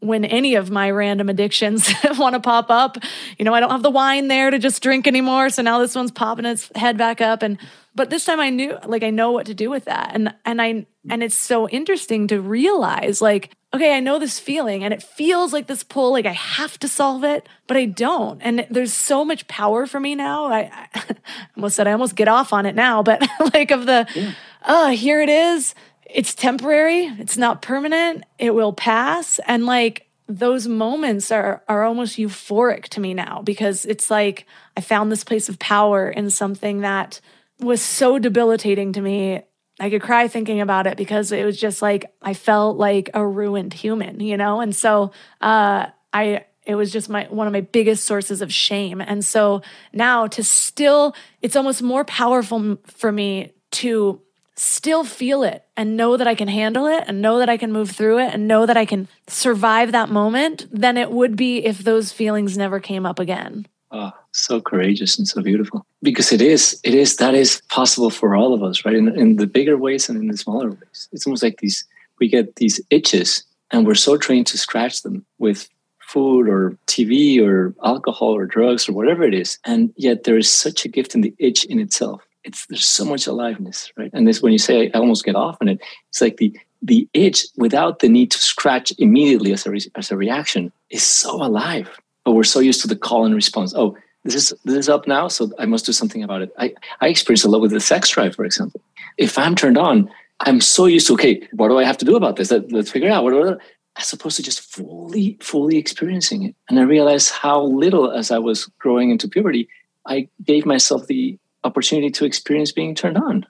[0.00, 1.88] when any of my random addictions
[2.18, 2.98] want to pop up.
[3.38, 5.48] You know, I don't have the wine there to just drink anymore.
[5.50, 7.42] So now this one's popping its head back up.
[7.42, 7.58] And
[7.94, 10.12] but this time I knew like I know what to do with that.
[10.14, 14.84] And and I and it's so interesting to realize like, okay, I know this feeling
[14.84, 18.40] and it feels like this pull, like I have to solve it, but I don't.
[18.42, 20.46] And there's so much power for me now.
[20.46, 21.16] I, I
[21.56, 23.22] almost said I almost get off on it now, but
[23.54, 24.32] like of the yeah.
[24.66, 25.74] oh, here it is
[26.14, 29.40] it's temporary, it's not permanent, it will pass.
[29.46, 34.80] And like those moments are are almost euphoric to me now because it's like I
[34.80, 37.20] found this place of power in something that
[37.62, 39.42] was so debilitating to me.
[39.80, 43.26] I could cry thinking about it because it was just like I felt like a
[43.26, 44.60] ruined human, you know?
[44.60, 49.00] And so uh I it was just my one of my biggest sources of shame.
[49.00, 54.20] And so now to still it's almost more powerful for me to
[54.54, 57.72] still feel it and know that I can handle it and know that I can
[57.72, 61.64] move through it and know that I can survive that moment than it would be
[61.64, 63.66] if those feelings never came up again.
[63.92, 65.84] Oh, so courageous and so beautiful.
[66.02, 68.94] Because it is, it is, that is possible for all of us, right?
[68.94, 71.08] In, in the bigger ways and in the smaller ways.
[71.12, 71.84] It's almost like these,
[72.18, 75.68] we get these itches and we're so trained to scratch them with
[76.00, 79.58] food or TV or alcohol or drugs or whatever it is.
[79.64, 83.04] And yet there is such a gift in the itch in itself it's there's so
[83.04, 84.10] much aliveness, right?
[84.12, 87.08] And this when you say I almost get off on it, it's like the the
[87.14, 91.42] itch without the need to scratch immediately as a re, as a reaction is so
[91.42, 91.88] alive.
[92.24, 93.74] But we're so used to the call and response.
[93.74, 96.52] Oh, this is this is up now, so I must do something about it.
[96.58, 98.80] I I experience a lot with the sex drive, for example.
[99.18, 100.08] If I'm turned on,
[100.40, 102.50] I'm so used to okay, what do I have to do about this?
[102.50, 103.24] Let, us figure it out.
[103.24, 103.58] What, what,
[103.96, 106.54] as opposed to just fully fully experiencing it.
[106.68, 109.68] And I realized how little, as I was growing into puberty,
[110.06, 113.46] I gave myself the opportunity to experience being turned on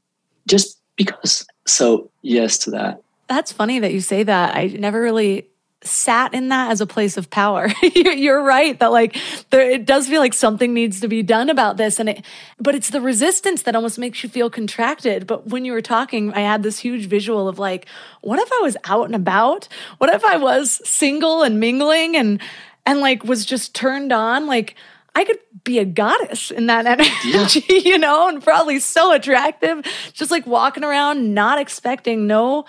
[0.46, 1.46] just because.
[1.66, 3.02] So, yes to that.
[3.28, 4.56] That's funny that you say that.
[4.56, 5.46] I never really
[5.84, 7.68] sat in that as a place of power.
[7.94, 9.16] You're right that like
[9.50, 12.24] there, it does feel like something needs to be done about this and it
[12.58, 15.26] but it's the resistance that almost makes you feel contracted.
[15.26, 17.86] But when you were talking, I had this huge visual of like
[18.20, 19.68] what if I was out and about?
[19.98, 22.40] What if I was single and mingling and
[22.86, 24.76] and like was just turned on like
[25.14, 26.86] I could be a goddess in that
[27.26, 27.78] energy, yeah.
[27.78, 29.84] you know, and probably so attractive.
[30.12, 32.64] Just like walking around, not expecting no,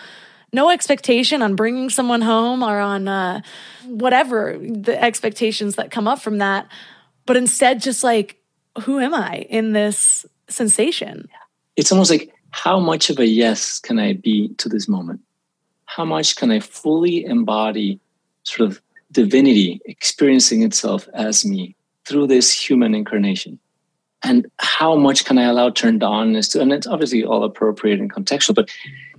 [0.53, 3.41] no expectation on bringing someone home or on uh,
[3.85, 6.67] whatever the expectations that come up from that,
[7.25, 8.37] but instead just like,
[8.83, 11.27] who am I in this sensation?
[11.75, 15.21] It's almost like how much of a yes can I be to this moment?
[15.85, 17.99] How much can I fully embody
[18.43, 18.81] sort of
[19.11, 21.75] divinity experiencing itself as me
[22.05, 23.59] through this human incarnation?
[24.23, 28.13] And how much can I allow turned on to, and it's obviously all appropriate and
[28.13, 28.69] contextual, but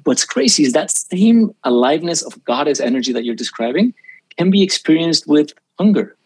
[0.05, 3.95] what's crazy is that same aliveness of goddess energy that you're describing
[4.37, 6.17] can be experienced with hunger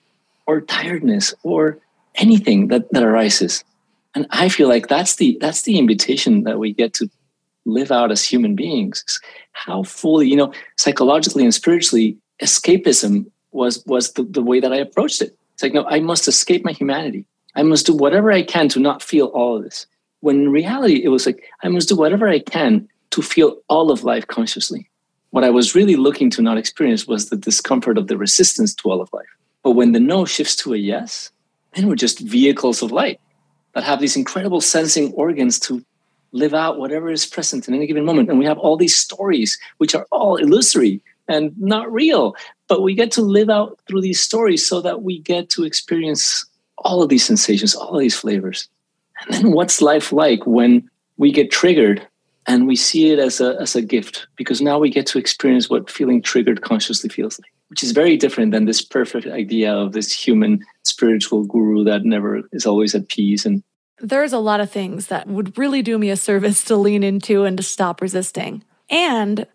[0.46, 1.78] or tiredness or
[2.16, 3.64] anything that, that arises.
[4.14, 7.08] And I feel like that's the that's the invitation that we get to
[7.64, 9.20] live out as human beings.
[9.52, 14.76] How fully, you know, psychologically and spiritually, escapism was was the, the way that I
[14.76, 15.36] approached it.
[15.54, 17.26] It's like, no, I must escape my humanity.
[17.54, 19.86] I must do whatever I can to not feel all of this.
[20.20, 23.90] When in reality, it was like, I must do whatever I can to feel all
[23.90, 24.88] of life consciously.
[25.30, 28.90] What I was really looking to not experience was the discomfort of the resistance to
[28.90, 29.26] all of life.
[29.62, 31.30] But when the no shifts to a yes,
[31.74, 33.20] then we're just vehicles of light
[33.74, 35.84] that have these incredible sensing organs to
[36.32, 38.28] live out whatever is present in any given moment.
[38.30, 42.34] And we have all these stories, which are all illusory and not real,
[42.68, 46.44] but we get to live out through these stories so that we get to experience
[46.78, 48.68] all of these sensations, all of these flavors.
[49.26, 52.06] And then what's life like when we get triggered
[52.49, 54.26] and we see it as a, as a gift?
[54.36, 58.16] Because now we get to experience what feeling triggered consciously feels like, which is very
[58.16, 63.09] different than this perfect idea of this human spiritual guru that never is always at
[63.09, 63.62] peace and
[64.01, 67.44] there's a lot of things that would really do me a service to lean into
[67.44, 68.62] and to stop resisting.
[68.88, 69.46] And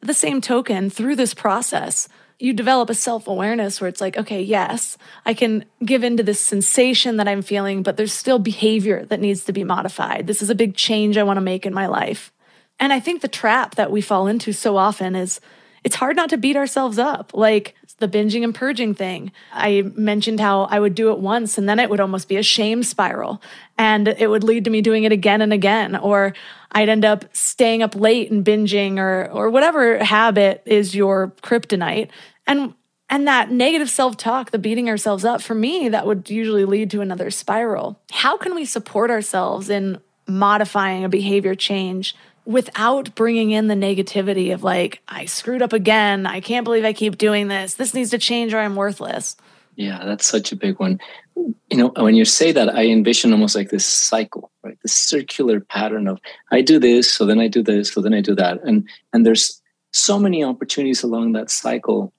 [0.00, 4.42] the same token, through this process, you develop a self awareness where it's like, okay,
[4.42, 9.20] yes, I can give into this sensation that I'm feeling, but there's still behavior that
[9.20, 10.26] needs to be modified.
[10.26, 12.32] This is a big change I want to make in my life.
[12.78, 15.40] And I think the trap that we fall into so often is
[15.84, 17.32] it's hard not to beat ourselves up.
[17.34, 19.30] Like the binging and purging thing.
[19.52, 22.42] I mentioned how I would do it once and then it would almost be a
[22.42, 23.40] shame spiral
[23.78, 26.34] and it would lead to me doing it again and again or
[26.72, 32.08] I'd end up staying up late and binging or or whatever habit is your kryptonite.
[32.46, 32.74] And
[33.08, 37.00] and that negative self-talk, the beating ourselves up, for me that would usually lead to
[37.00, 38.00] another spiral.
[38.10, 44.52] How can we support ourselves in modifying a behavior change without bringing in the negativity
[44.52, 46.26] of like, I screwed up again.
[46.26, 47.74] I can't believe I keep doing this.
[47.74, 49.36] This needs to change or I'm worthless.
[49.76, 51.00] Yeah, that's such a big one.
[51.36, 54.78] You know, when you say that, I envision almost like this cycle, right?
[54.82, 56.20] This circular pattern of
[56.52, 58.62] I do this, so then I do this, so then I do that.
[58.62, 62.12] And and there's so many opportunities along that cycle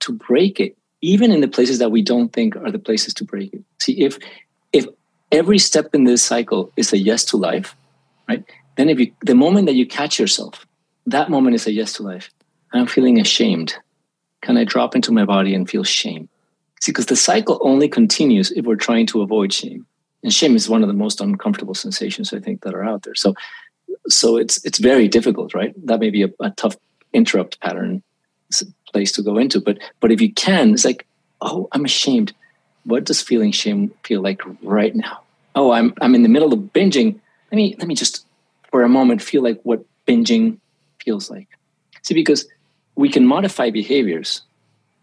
[0.00, 3.24] to break it, even in the places that we don't think are the places to
[3.24, 3.62] break it.
[3.78, 4.18] See, if
[4.72, 4.86] if
[5.30, 7.76] every step in this cycle is a yes to life,
[8.28, 8.42] right?
[8.76, 10.66] Then if you the moment that you catch yourself,
[11.06, 12.30] that moment is a yes to life.
[12.72, 13.74] I'm feeling ashamed.
[14.42, 16.28] Can I drop into my body and feel shame?
[16.80, 19.86] See, because the cycle only continues if we're trying to avoid shame.
[20.22, 23.14] And shame is one of the most uncomfortable sensations I think that are out there.
[23.14, 23.34] So
[24.08, 25.74] so it's it's very difficult, right?
[25.86, 26.76] That may be a, a tough
[27.12, 28.02] interrupt pattern
[28.92, 29.60] place to go into.
[29.60, 31.06] But but if you can, it's like,
[31.40, 32.32] oh, I'm ashamed.
[32.84, 35.22] What does feeling shame feel like right now?
[35.54, 37.18] Oh, I'm I'm in the middle of binging.
[37.50, 38.25] Let me let me just
[38.70, 40.58] for a moment feel like what binging
[41.02, 41.48] feels like.
[42.02, 42.46] See, because
[42.94, 44.42] we can modify behaviors,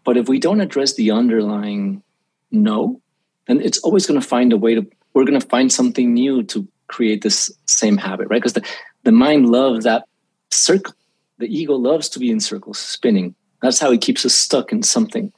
[0.04, 2.02] but if we don't address the underlying
[2.50, 3.00] no,
[3.46, 6.42] then it's always going to find a way to, we're going to find something new
[6.44, 8.40] to create this same habit, right?
[8.40, 8.66] Because the,
[9.04, 10.04] the mind loves that
[10.50, 10.94] circle.
[11.38, 13.34] The ego loves to be in circles, spinning.
[13.60, 15.32] That's how it keeps us stuck in something.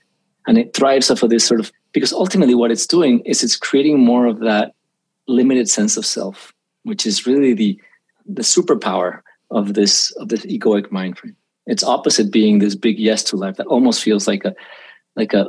[0.46, 3.56] And it thrives off of this sort of, because ultimately what it's doing is it's
[3.56, 4.72] creating more of that
[5.26, 6.52] limited sense of self,
[6.82, 7.80] which is really the
[8.28, 9.20] the superpower
[9.50, 11.36] of this of this egoic mind frame.
[11.66, 14.54] It's opposite being this big yes to life that almost feels like a
[15.14, 15.46] like a,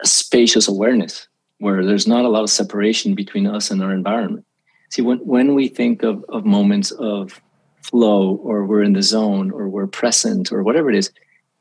[0.00, 1.26] a spacious awareness
[1.58, 4.44] where there's not a lot of separation between us and our environment.
[4.90, 7.40] See, when when we think of, of moments of
[7.82, 11.10] flow or we're in the zone or we're present or whatever it is,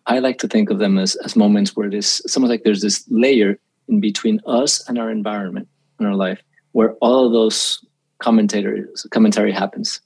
[0.06, 3.06] I like to think of them as, as moments where this almost like there's this
[3.10, 5.68] layer in between us and our environment
[6.00, 6.41] in our life
[6.72, 7.84] where all of those
[8.20, 10.02] commentators commentary happens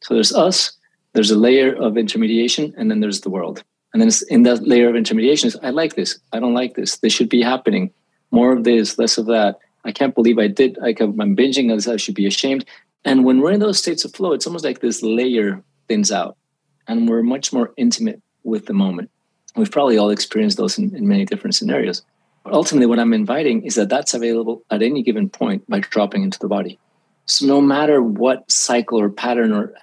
[0.00, 0.72] so there's us,
[1.12, 3.62] there's a layer of intermediation, and then there's the world.
[3.92, 6.98] And then in that layer of intermediation is I like this, I don't like this,
[6.98, 7.90] this should be happening.
[8.30, 9.58] More of this, less of that.
[9.84, 10.78] I can't believe I did.
[10.82, 11.88] I can, I'm binging this.
[11.88, 12.66] I should be ashamed.
[13.04, 16.36] And when we're in those states of flow, it's almost like this layer thins out,
[16.86, 19.10] and we're much more intimate with the moment.
[19.56, 22.02] We've probably all experienced those in, in many different scenarios.
[22.44, 26.22] But ultimately, what I'm inviting is that that's available at any given point by dropping
[26.22, 26.78] into the body.
[27.26, 29.74] So no matter what cycle or pattern or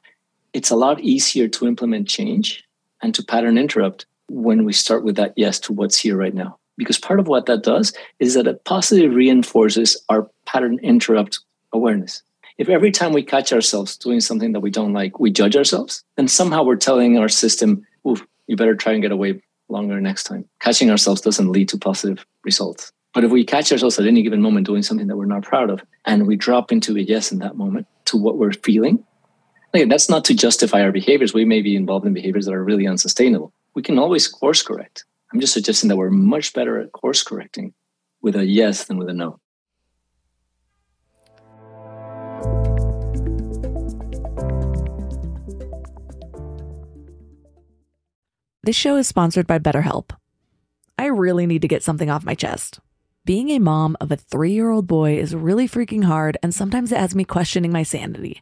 [0.55, 2.63] it's a lot easier to implement change
[3.01, 6.57] and to pattern interrupt when we start with that yes to what's here right now.
[6.77, 11.41] Because part of what that does is that it positively reinforces our pattern interrupt
[11.73, 12.23] awareness.
[12.57, 16.05] If every time we catch ourselves doing something that we don't like, we judge ourselves,
[16.15, 18.15] then somehow we're telling our system, Ooh,
[18.47, 20.45] you better try and get away longer next time.
[20.61, 22.93] Catching ourselves doesn't lead to positive results.
[23.13, 25.69] But if we catch ourselves at any given moment doing something that we're not proud
[25.69, 29.03] of, and we drop into a yes in that moment to what we're feeling,
[29.83, 31.33] that's not to justify our behaviors.
[31.33, 33.51] We may be involved in behaviors that are really unsustainable.
[33.73, 35.03] We can always course correct.
[35.33, 37.73] I'm just suggesting that we're much better at course correcting
[38.21, 39.39] with a yes than with a no.
[48.63, 50.11] This show is sponsored by BetterHelp.
[50.97, 52.79] I really need to get something off my chest.
[53.25, 56.91] Being a mom of a three year old boy is really freaking hard, and sometimes
[56.91, 58.41] it has me questioning my sanity.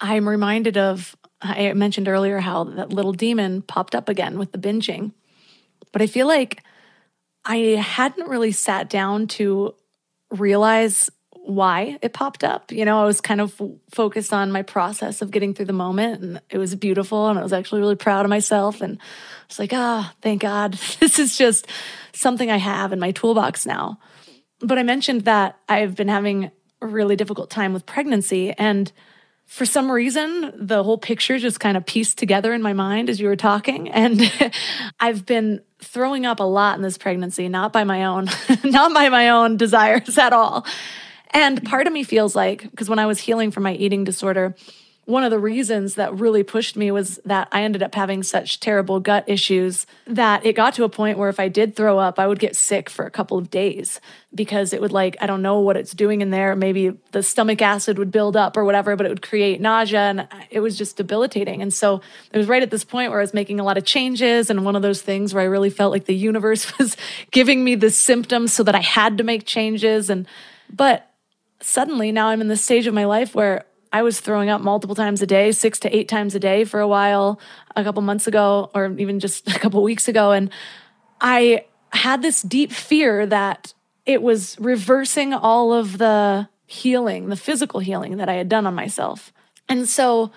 [0.00, 4.58] I'm reminded of, I mentioned earlier how that little demon popped up again with the
[4.58, 5.12] binging.
[5.92, 6.62] But I feel like
[7.44, 9.74] I hadn't really sat down to
[10.30, 11.10] realize
[11.42, 12.70] why it popped up.
[12.70, 15.72] You know, I was kind of f- focused on my process of getting through the
[15.72, 19.04] moment and it was beautiful and I was actually really proud of myself and I
[19.48, 20.78] was like, "Ah, oh, thank God.
[21.00, 21.66] This is just
[22.12, 23.98] something I have in my toolbox now."
[24.60, 26.50] But I mentioned that I've been having
[26.82, 28.92] a really difficult time with pregnancy and
[29.50, 33.18] for some reason, the whole picture just kind of pieced together in my mind as
[33.18, 33.88] you were talking.
[33.90, 34.32] And
[35.00, 38.28] I've been throwing up a lot in this pregnancy, not by my own,
[38.64, 40.64] not by my own desires at all.
[41.32, 44.54] And part of me feels like, because when I was healing from my eating disorder,
[45.10, 48.60] one of the reasons that really pushed me was that I ended up having such
[48.60, 52.18] terrible gut issues that it got to a point where if I did throw up,
[52.18, 54.00] I would get sick for a couple of days
[54.32, 56.54] because it would like, I don't know what it's doing in there.
[56.54, 60.28] Maybe the stomach acid would build up or whatever, but it would create nausea and
[60.50, 61.60] it was just debilitating.
[61.60, 62.00] And so
[62.32, 64.64] it was right at this point where I was making a lot of changes and
[64.64, 66.96] one of those things where I really felt like the universe was
[67.32, 70.08] giving me the symptoms so that I had to make changes.
[70.08, 70.26] And,
[70.72, 71.10] but
[71.60, 74.94] suddenly now I'm in this stage of my life where I was throwing up multiple
[74.94, 77.40] times a day, six to eight times a day for a while,
[77.74, 80.32] a couple months ago, or even just a couple weeks ago.
[80.32, 80.50] And
[81.20, 83.74] I had this deep fear that
[84.06, 88.74] it was reversing all of the healing, the physical healing that I had done on
[88.74, 89.32] myself.
[89.68, 90.30] And so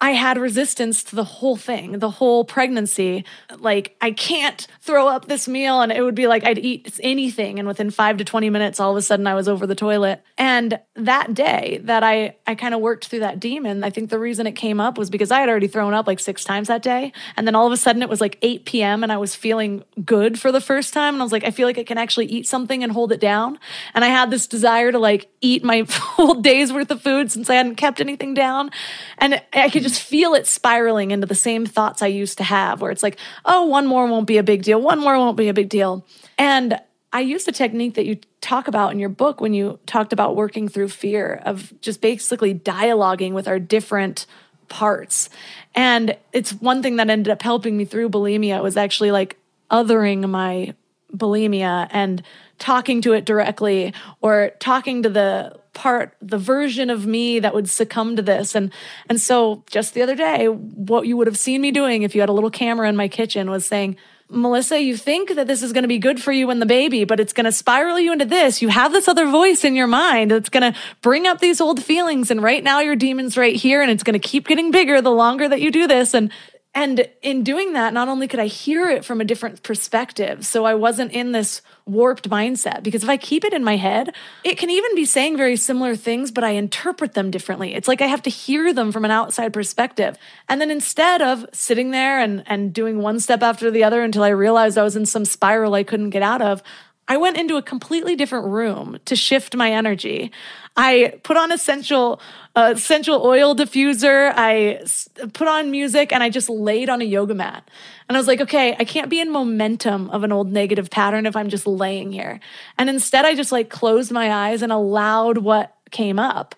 [0.00, 3.24] I had resistance to the whole thing, the whole pregnancy.
[3.58, 5.80] Like, I can't throw up this meal.
[5.80, 7.58] And it would be like I'd eat anything.
[7.58, 10.22] And within five to 20 minutes, all of a sudden I was over the toilet.
[10.36, 14.20] And that day that I, I kind of worked through that demon, I think the
[14.20, 16.82] reason it came up was because I had already thrown up like six times that
[16.82, 17.12] day.
[17.36, 19.02] And then all of a sudden it was like 8 p.m.
[19.02, 21.14] and I was feeling good for the first time.
[21.14, 23.20] And I was like, I feel like I can actually eat something and hold it
[23.20, 23.58] down.
[23.94, 27.50] And I had this desire to like eat my whole day's worth of food since
[27.50, 28.70] I hadn't kept anything down.
[29.18, 32.80] And I could just feel it spiraling into the same thoughts I used to have,
[32.80, 35.48] where it's like, oh, one more won't be a big deal, one more won't be
[35.48, 36.04] a big deal.
[36.36, 36.80] And
[37.12, 40.36] I used the technique that you talk about in your book when you talked about
[40.36, 44.26] working through fear of just basically dialoguing with our different
[44.68, 45.30] parts.
[45.74, 49.38] And it's one thing that ended up helping me through bulimia was actually like
[49.70, 50.74] othering my
[51.16, 52.22] bulimia and
[52.58, 57.70] talking to it directly or talking to the part the version of me that would
[57.70, 58.72] succumb to this and
[59.08, 62.20] and so just the other day what you would have seen me doing if you
[62.20, 63.96] had a little camera in my kitchen was saying
[64.30, 67.04] Melissa, you think that this is going to be good for you and the baby,
[67.04, 68.60] but it's going to spiral you into this.
[68.60, 71.82] You have this other voice in your mind that's going to bring up these old
[71.82, 72.30] feelings.
[72.30, 75.10] And right now, your demon's right here, and it's going to keep getting bigger the
[75.10, 76.12] longer that you do this.
[76.12, 76.30] And
[76.78, 80.64] and in doing that, not only could I hear it from a different perspective, so
[80.64, 82.84] I wasn't in this warped mindset.
[82.84, 84.14] Because if I keep it in my head,
[84.44, 87.74] it can even be saying very similar things, but I interpret them differently.
[87.74, 90.16] It's like I have to hear them from an outside perspective.
[90.48, 94.22] And then instead of sitting there and, and doing one step after the other until
[94.22, 96.62] I realized I was in some spiral I couldn't get out of,
[97.08, 100.30] I went into a completely different room to shift my energy.
[100.78, 102.20] I put on essential
[102.54, 104.32] uh, essential oil diffuser.
[104.34, 107.68] I s- put on music and I just laid on a yoga mat.
[108.08, 111.26] And I was like, okay, I can't be in momentum of an old negative pattern
[111.26, 112.40] if I'm just laying here.
[112.78, 116.54] And instead, I just like closed my eyes and allowed what came up.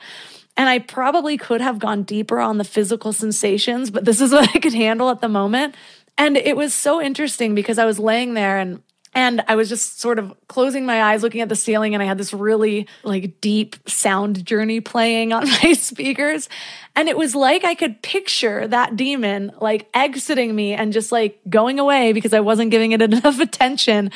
[0.56, 4.54] And I probably could have gone deeper on the physical sensations, but this is what
[4.54, 5.74] I could handle at the moment.
[6.18, 10.00] And it was so interesting because I was laying there and and I was just
[10.00, 13.40] sort of closing my eyes, looking at the ceiling, and I had this really like
[13.40, 16.48] deep sound journey playing on my speakers.
[16.94, 21.40] And it was like I could picture that demon like exiting me and just like
[21.48, 24.12] going away because I wasn't giving it enough attention.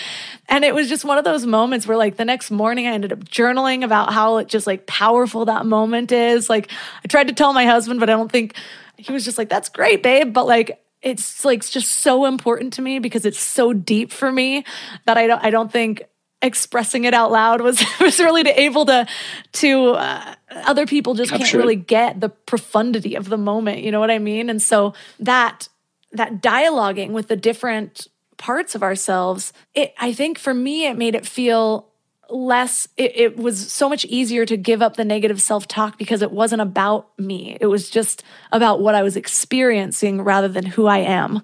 [0.49, 3.13] And it was just one of those moments where like the next morning I ended
[3.13, 6.49] up journaling about how it just like powerful that moment is.
[6.49, 6.71] Like
[7.05, 8.55] I tried to tell my husband, but I don't think
[8.97, 10.33] he was just like, that's great, babe.
[10.33, 14.65] But like, it's like just so important to me because it's so deep for me
[15.07, 16.03] that I don't I don't think
[16.43, 19.07] expressing it out loud was was really to able to
[19.53, 21.61] to uh, other people just can't Capture it.
[21.63, 25.69] really get the profundity of the moment you know what i mean and so that
[26.13, 31.15] that dialoguing with the different parts of ourselves it i think for me it made
[31.15, 31.89] it feel
[32.35, 36.33] less it, it was so much easier to give up the negative self-talk because it
[36.33, 37.57] wasn't about me.
[37.61, 38.23] It was just
[38.53, 41.43] about what i was experiencing rather than who i am.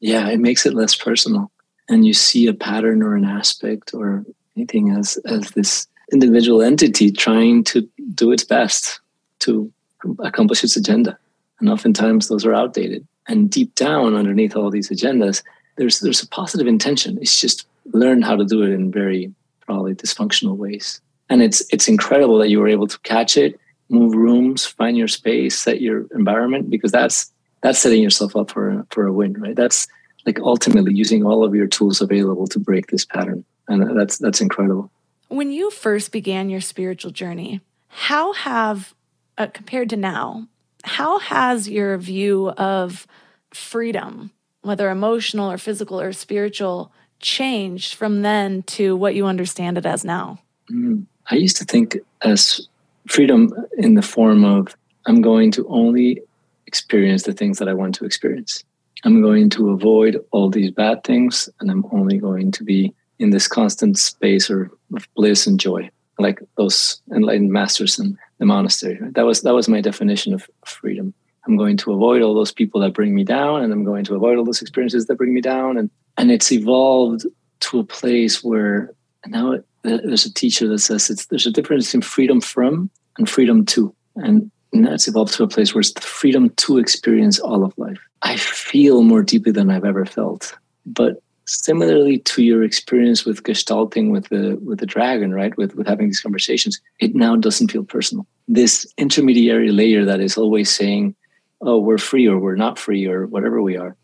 [0.00, 1.50] Yeah it makes it less personal.
[1.88, 4.24] And you see a pattern or an aspect or
[4.56, 9.00] anything as as this individual entity trying to do its best
[9.40, 9.72] to
[10.20, 11.18] accomplish its agenda.
[11.58, 13.06] And oftentimes those are outdated.
[13.28, 15.42] And deep down underneath all these agendas
[15.76, 17.18] there's there's a positive intention.
[17.20, 19.32] It's just learn how to do it in very
[19.66, 21.00] probably dysfunctional ways.
[21.28, 23.58] And it's it's incredible that you were able to catch it
[23.88, 28.84] move rooms find your space set your environment because that's that's setting yourself up for
[28.90, 29.56] for a win right?
[29.56, 29.86] That's
[30.24, 33.44] like ultimately using all of your tools available to break this pattern.
[33.68, 34.90] And that's that's incredible.
[35.28, 38.94] When you first began your spiritual journey how have
[39.38, 40.48] uh, compared to now
[40.84, 43.06] how has your view of
[43.52, 44.30] freedom
[44.62, 50.04] whether emotional or physical or spiritual changed from then to what you understand it as
[50.04, 50.38] now
[50.70, 51.06] Mm.
[51.30, 52.68] I used to think as
[53.08, 56.22] freedom in the form of I'm going to only
[56.66, 58.64] experience the things that I want to experience.
[59.04, 63.30] I'm going to avoid all these bad things and I'm only going to be in
[63.30, 68.98] this constant space or of bliss and joy, like those enlightened masters in the monastery.
[69.00, 71.14] That was that was my definition of freedom.
[71.46, 74.14] I'm going to avoid all those people that bring me down and I'm going to
[74.14, 75.76] avoid all those experiences that bring me down.
[75.76, 77.26] And and it's evolved
[77.60, 78.92] to a place where
[79.26, 83.28] now it, there's a teacher that says it's there's a difference in freedom from and
[83.28, 83.94] freedom to.
[84.16, 87.98] And it's evolved to a place where it's the freedom to experience all of life.
[88.22, 90.56] I feel more deeply than i've ever felt.
[90.84, 95.56] But similarly to your experience with gestalting with the with the dragon right?
[95.56, 98.26] With with having these conversations it now doesn't feel personal.
[98.48, 101.14] This intermediary layer that is always saying
[101.60, 103.96] oh we're free or we're not free or whatever we are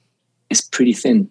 [0.50, 1.30] is pretty thin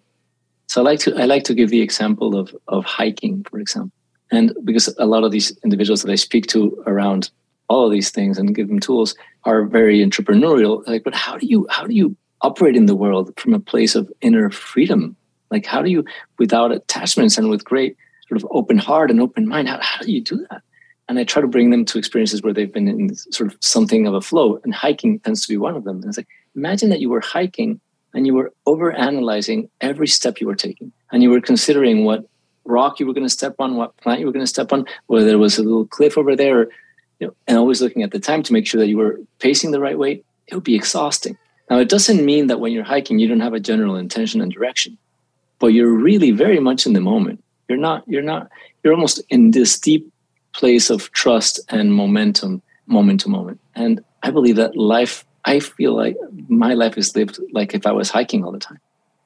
[0.66, 3.92] so i like to i like to give the example of of hiking for example
[4.32, 7.30] and because a lot of these individuals that I speak to around
[7.68, 9.14] all of these things and give them tools
[9.44, 10.86] are very entrepreneurial.
[10.88, 13.94] Like, but how do you how do you operate in the world from a place
[13.94, 15.14] of inner freedom?
[15.50, 16.04] Like, how do you,
[16.38, 17.94] without attachments and with great
[18.26, 20.62] sort of open heart and open mind, how, how do you do that?
[21.08, 24.06] And I try to bring them to experiences where they've been in sort of something
[24.06, 25.96] of a flow, and hiking tends to be one of them.
[25.96, 27.80] And it's like, imagine that you were hiking
[28.14, 32.24] and you were over analyzing every step you were taking, and you were considering what
[32.64, 34.86] rock you were going to step on, what plant you were going to step on,
[35.06, 36.68] whether there was a little cliff over there, or,
[37.18, 39.70] you know, and always looking at the time to make sure that you were pacing
[39.70, 41.36] the right way, it would be exhausting.
[41.70, 44.52] Now, it doesn't mean that when you're hiking, you don't have a general intention and
[44.52, 44.98] direction,
[45.58, 47.42] but you're really very much in the moment.
[47.68, 48.50] You're not, you're not,
[48.84, 50.11] you're almost in this deep
[50.52, 53.60] place of trust and momentum, moment to moment.
[53.74, 56.16] And I believe that life, I feel like
[56.48, 58.80] my life is lived like if I was hiking all the time.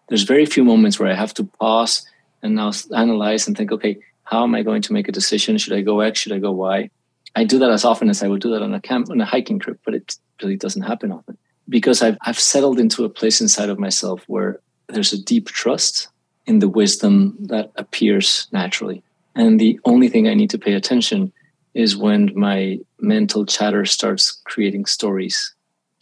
[0.09, 2.07] There's very few moments where I have to pause
[2.43, 5.59] and now analyze and think, okay, how am I going to make a decision?
[5.59, 6.21] Should I go X?
[6.21, 6.91] Should I go Y?
[7.35, 9.25] I do that as often as I would do that on a camp on a
[9.25, 11.37] hiking trip, but it really doesn't happen often
[11.69, 16.09] because I've I've settled into a place inside of myself where there's a deep trust
[16.47, 19.03] in the wisdom that appears naturally.
[19.37, 21.33] And the only thing I need to pay attention
[21.75, 25.55] is when my mental chatter starts creating stories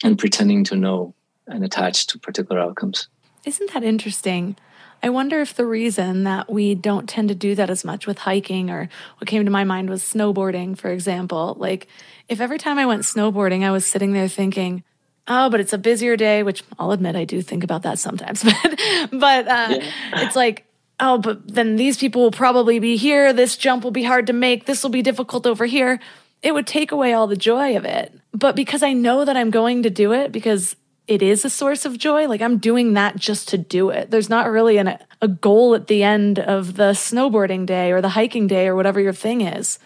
[0.03, 1.13] and pretending to know
[1.47, 3.07] and attach to particular outcomes.
[3.45, 4.55] Isn't that interesting?
[5.03, 8.19] I wonder if the reason that we don't tend to do that as much with
[8.19, 11.55] hiking or what came to my mind was snowboarding, for example.
[11.59, 11.87] Like,
[12.29, 14.83] if every time I went snowboarding, I was sitting there thinking,
[15.27, 18.43] oh, but it's a busier day, which I'll admit I do think about that sometimes.
[18.63, 18.79] But,
[19.11, 19.91] but uh, Yeah.
[20.23, 20.64] it's like,
[20.99, 23.33] oh, but then these people will probably be here.
[23.33, 24.65] This jump will be hard to make.
[24.65, 25.99] This will be difficult over here.
[26.41, 28.17] It would take away all the joy of it.
[28.31, 30.75] But because I know that I'm going to do it, because
[31.07, 34.11] it is a source of joy, like I'm doing that just to do it.
[34.11, 38.09] There's not really an, a goal at the end of the snowboarding day or the
[38.09, 39.79] hiking day or whatever your thing is.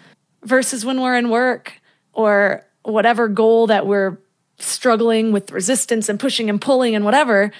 [0.43, 1.81] Versus when we're in work
[2.13, 4.17] or whatever goal that we're
[4.57, 7.51] struggling with resistance and pushing and pulling and whatever,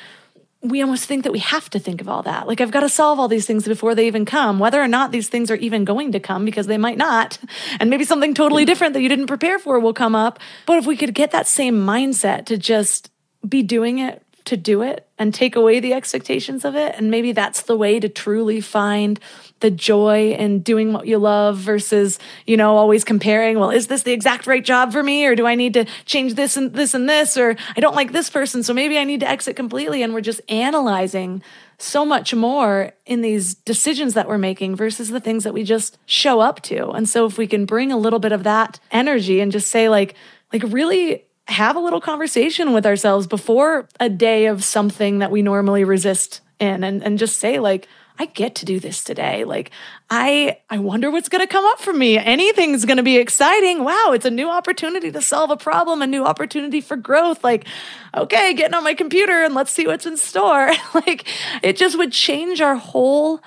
[0.62, 2.48] we almost think that we have to think of all that.
[2.48, 5.12] Like, I've got to solve all these things before they even come, whether or not
[5.12, 7.38] these things are even going to come, because they might not.
[7.80, 10.40] And maybe something totally different that you didn't prepare for will come up.
[10.66, 13.10] But if we could get that same mindset to just
[13.48, 16.96] be doing it to do it and take away the expectations of it.
[16.98, 19.20] And maybe that's the way to truly find
[19.60, 24.04] the joy in doing what you love versus, you know, always comparing, well, is this
[24.04, 25.26] the exact right job for me?
[25.26, 27.38] Or do I need to change this and this and this?
[27.38, 30.02] Or I don't like this person, so maybe I need to exit completely.
[30.04, 31.44] And we're just analyzing
[31.78, 35.98] so much more in these decisions that we're making versus the things that we just
[36.06, 36.90] show up to.
[36.92, 39.88] And so if we can bring a little bit of that energy and just say,
[39.88, 40.16] like,
[40.52, 45.42] like really have a little conversation with ourselves before a day of something that we
[45.42, 47.88] normally resist in and, and just say like
[48.22, 49.46] I get to do this today.
[49.46, 49.72] Like
[50.10, 52.18] I I wonder what's going to come up for me.
[52.18, 53.86] Anything's going to be exciting.
[53.86, 57.44] Wow, it's a new opportunity to solve a problem, a new opportunity for growth.
[57.46, 57.66] Like
[58.14, 60.72] okay, getting on my computer and let's see what's in store.
[60.94, 61.26] like
[61.64, 63.42] it just would change our whole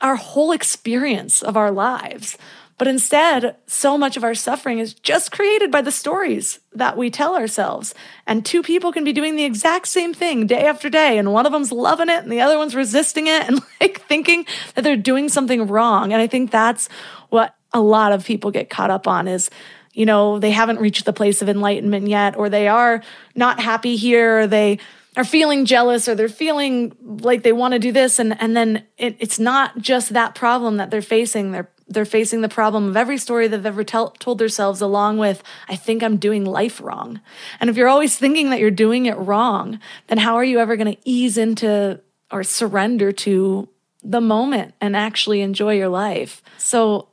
[0.00, 2.38] our whole experience of our lives.
[2.78, 7.10] But instead, so much of our suffering is just created by the stories that we
[7.10, 7.92] tell ourselves.
[8.24, 11.44] And two people can be doing the exact same thing day after day, and one
[11.44, 14.96] of them's loving it and the other one's resisting it and like thinking that they're
[14.96, 16.12] doing something wrong.
[16.12, 16.88] And I think that's
[17.30, 19.50] what a lot of people get caught up on is
[19.98, 23.02] you know, they haven't reached the place of enlightenment yet, or they are
[23.34, 24.78] not happy here, or they
[25.16, 28.20] are feeling jealous, or they're feeling like they want to do this.
[28.20, 31.50] And, and then it, it's not just that problem that they're facing.
[31.50, 35.42] They're they're facing the problem of every story they've ever tell, told themselves, along with,
[35.68, 37.20] I think I'm doing life wrong.
[37.60, 40.76] And if you're always thinking that you're doing it wrong, then how are you ever
[40.76, 43.68] going to ease into or surrender to
[44.02, 46.42] the moment and actually enjoy your life?
[46.58, 47.08] So,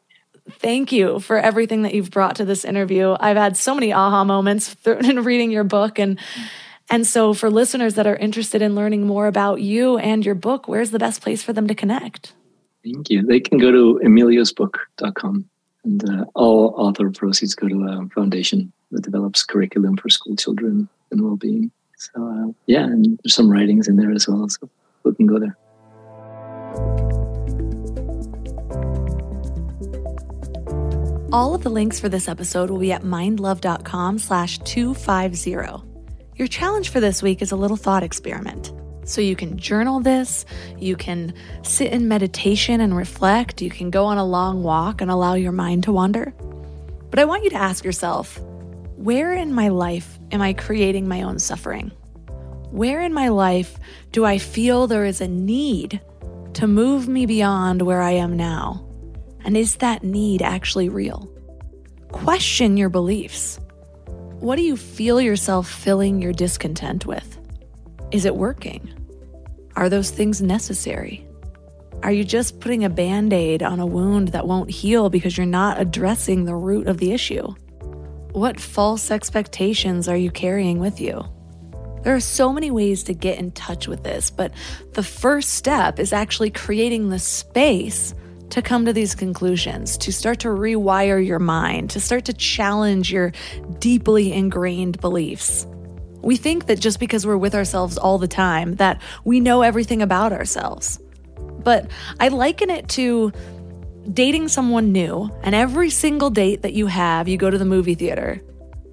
[0.60, 3.16] thank you for everything that you've brought to this interview.
[3.20, 6.20] I've had so many aha moments in reading your book and
[6.88, 10.68] and so for listeners that are interested in learning more about you and your book,
[10.68, 12.35] where's the best place for them to connect?
[12.86, 13.24] Thank you.
[13.24, 15.50] They can go to emiliosbook.com
[15.84, 20.88] and uh, all author proceeds go to a foundation that develops curriculum for school children
[21.12, 21.72] and well-being.
[21.98, 24.48] So uh, yeah, and there's some writings in there as well.
[24.50, 24.70] So
[25.04, 25.58] we can go there.
[31.32, 35.84] All of the links for this episode will be at mindlove.com slash 250.
[36.36, 38.72] Your challenge for this week is a little thought experiment.
[39.06, 40.45] So you can journal this,
[40.78, 45.12] you can sit in meditation and reflect, you can go on a long walk and
[45.12, 46.34] allow your mind to wander.
[47.12, 48.39] But I want you to ask yourself
[48.97, 51.91] where in my life am I creating my own suffering?
[52.72, 53.78] Where in my life
[54.12, 56.01] do I feel there is a need
[56.53, 58.88] to move me beyond where I am now?
[59.45, 61.30] And is that need actually real?
[62.12, 63.60] Question your beliefs.
[64.39, 67.38] What do you feel yourself filling your discontent with?
[68.12, 68.95] Is it working?
[69.76, 71.28] Are those things necessary?
[72.02, 75.46] Are you just putting a band aid on a wound that won't heal because you're
[75.46, 77.54] not addressing the root of the issue?
[78.32, 81.26] What false expectations are you carrying with you?
[82.04, 84.52] There are so many ways to get in touch with this, but
[84.94, 88.14] the first step is actually creating the space
[88.52, 93.12] to come to these conclusions, to start to rewire your mind, to start to challenge
[93.12, 93.34] your
[93.80, 95.66] deeply ingrained beliefs.
[96.26, 100.02] We think that just because we're with ourselves all the time that we know everything
[100.02, 101.00] about ourselves.
[101.38, 103.32] But I liken it to
[104.12, 107.94] dating someone new, and every single date that you have, you go to the movie
[107.94, 108.42] theater.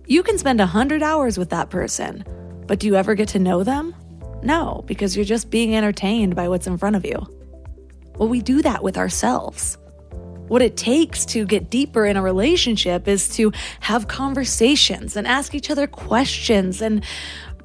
[0.07, 2.23] You can spend 100 hours with that person,
[2.67, 3.95] but do you ever get to know them?
[4.43, 7.27] No, because you're just being entertained by what's in front of you.
[8.17, 9.79] Well, we do that with ourselves.
[10.49, 15.55] What it takes to get deeper in a relationship is to have conversations and ask
[15.55, 17.05] each other questions and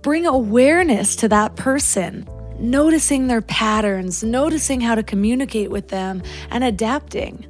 [0.01, 2.28] bring awareness to that person,
[2.59, 7.45] noticing their patterns, noticing how to communicate with them, and adapting.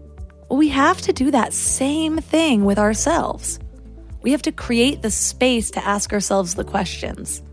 [0.49, 3.59] We have to do that same thing with ourselves.
[4.21, 7.43] We have to create the space to ask ourselves the questions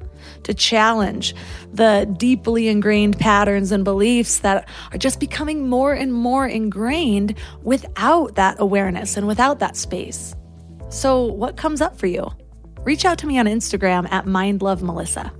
[0.44, 1.34] to challenge
[1.72, 8.34] the deeply ingrained patterns and beliefs that are just becoming more and more ingrained without
[8.36, 10.34] that awareness and without that space.
[10.88, 12.30] So, what comes up for you?
[12.84, 15.32] Reach out to me on Instagram at MindLoveMelissa.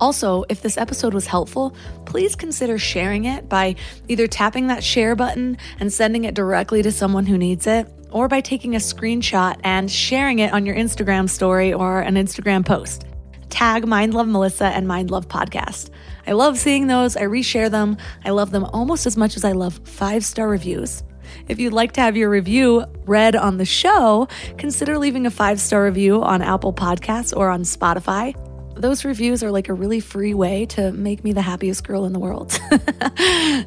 [0.00, 3.76] Also, if this episode was helpful, please consider sharing it by
[4.08, 8.26] either tapping that share button and sending it directly to someone who needs it, or
[8.26, 13.04] by taking a screenshot and sharing it on your Instagram story or an Instagram post.
[13.50, 15.90] Tag Mind Love Melissa and Mind Love Podcast.
[16.26, 17.16] I love seeing those.
[17.16, 17.96] I reshare them.
[18.24, 21.02] I love them almost as much as I love five star reviews.
[21.48, 25.60] If you'd like to have your review read on the show, consider leaving a five
[25.60, 28.34] star review on Apple Podcasts or on Spotify
[28.80, 32.12] those reviews are like a really free way to make me the happiest girl in
[32.12, 32.58] the world.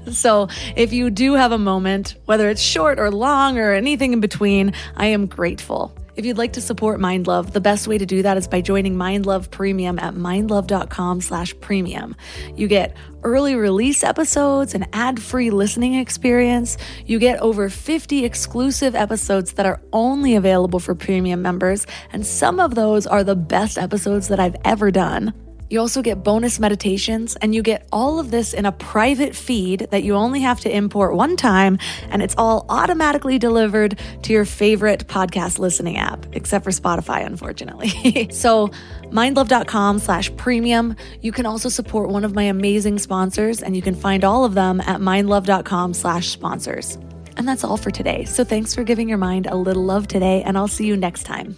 [0.12, 4.20] so, if you do have a moment, whether it's short or long or anything in
[4.20, 5.96] between, I am grateful.
[6.16, 8.62] If you'd like to support Mind Love, the best way to do that is by
[8.62, 12.16] joining Mind Love Premium at mindlove.com slash premium.
[12.56, 16.78] You get early release episodes, an ad-free listening experience.
[17.08, 22.60] You get over 50 exclusive episodes that are only available for premium members, and some
[22.60, 25.34] of those are the best episodes that I've ever done.
[25.74, 29.88] You also get bonus meditations, and you get all of this in a private feed
[29.90, 31.80] that you only have to import one time,
[32.12, 38.30] and it's all automatically delivered to your favorite podcast listening app, except for Spotify, unfortunately.
[38.32, 38.68] so,
[39.06, 40.96] mindlove.com slash premium.
[41.22, 44.54] You can also support one of my amazing sponsors, and you can find all of
[44.54, 47.00] them at mindlove.com slash sponsors.
[47.36, 48.26] And that's all for today.
[48.26, 51.24] So, thanks for giving your mind a little love today, and I'll see you next
[51.24, 51.58] time.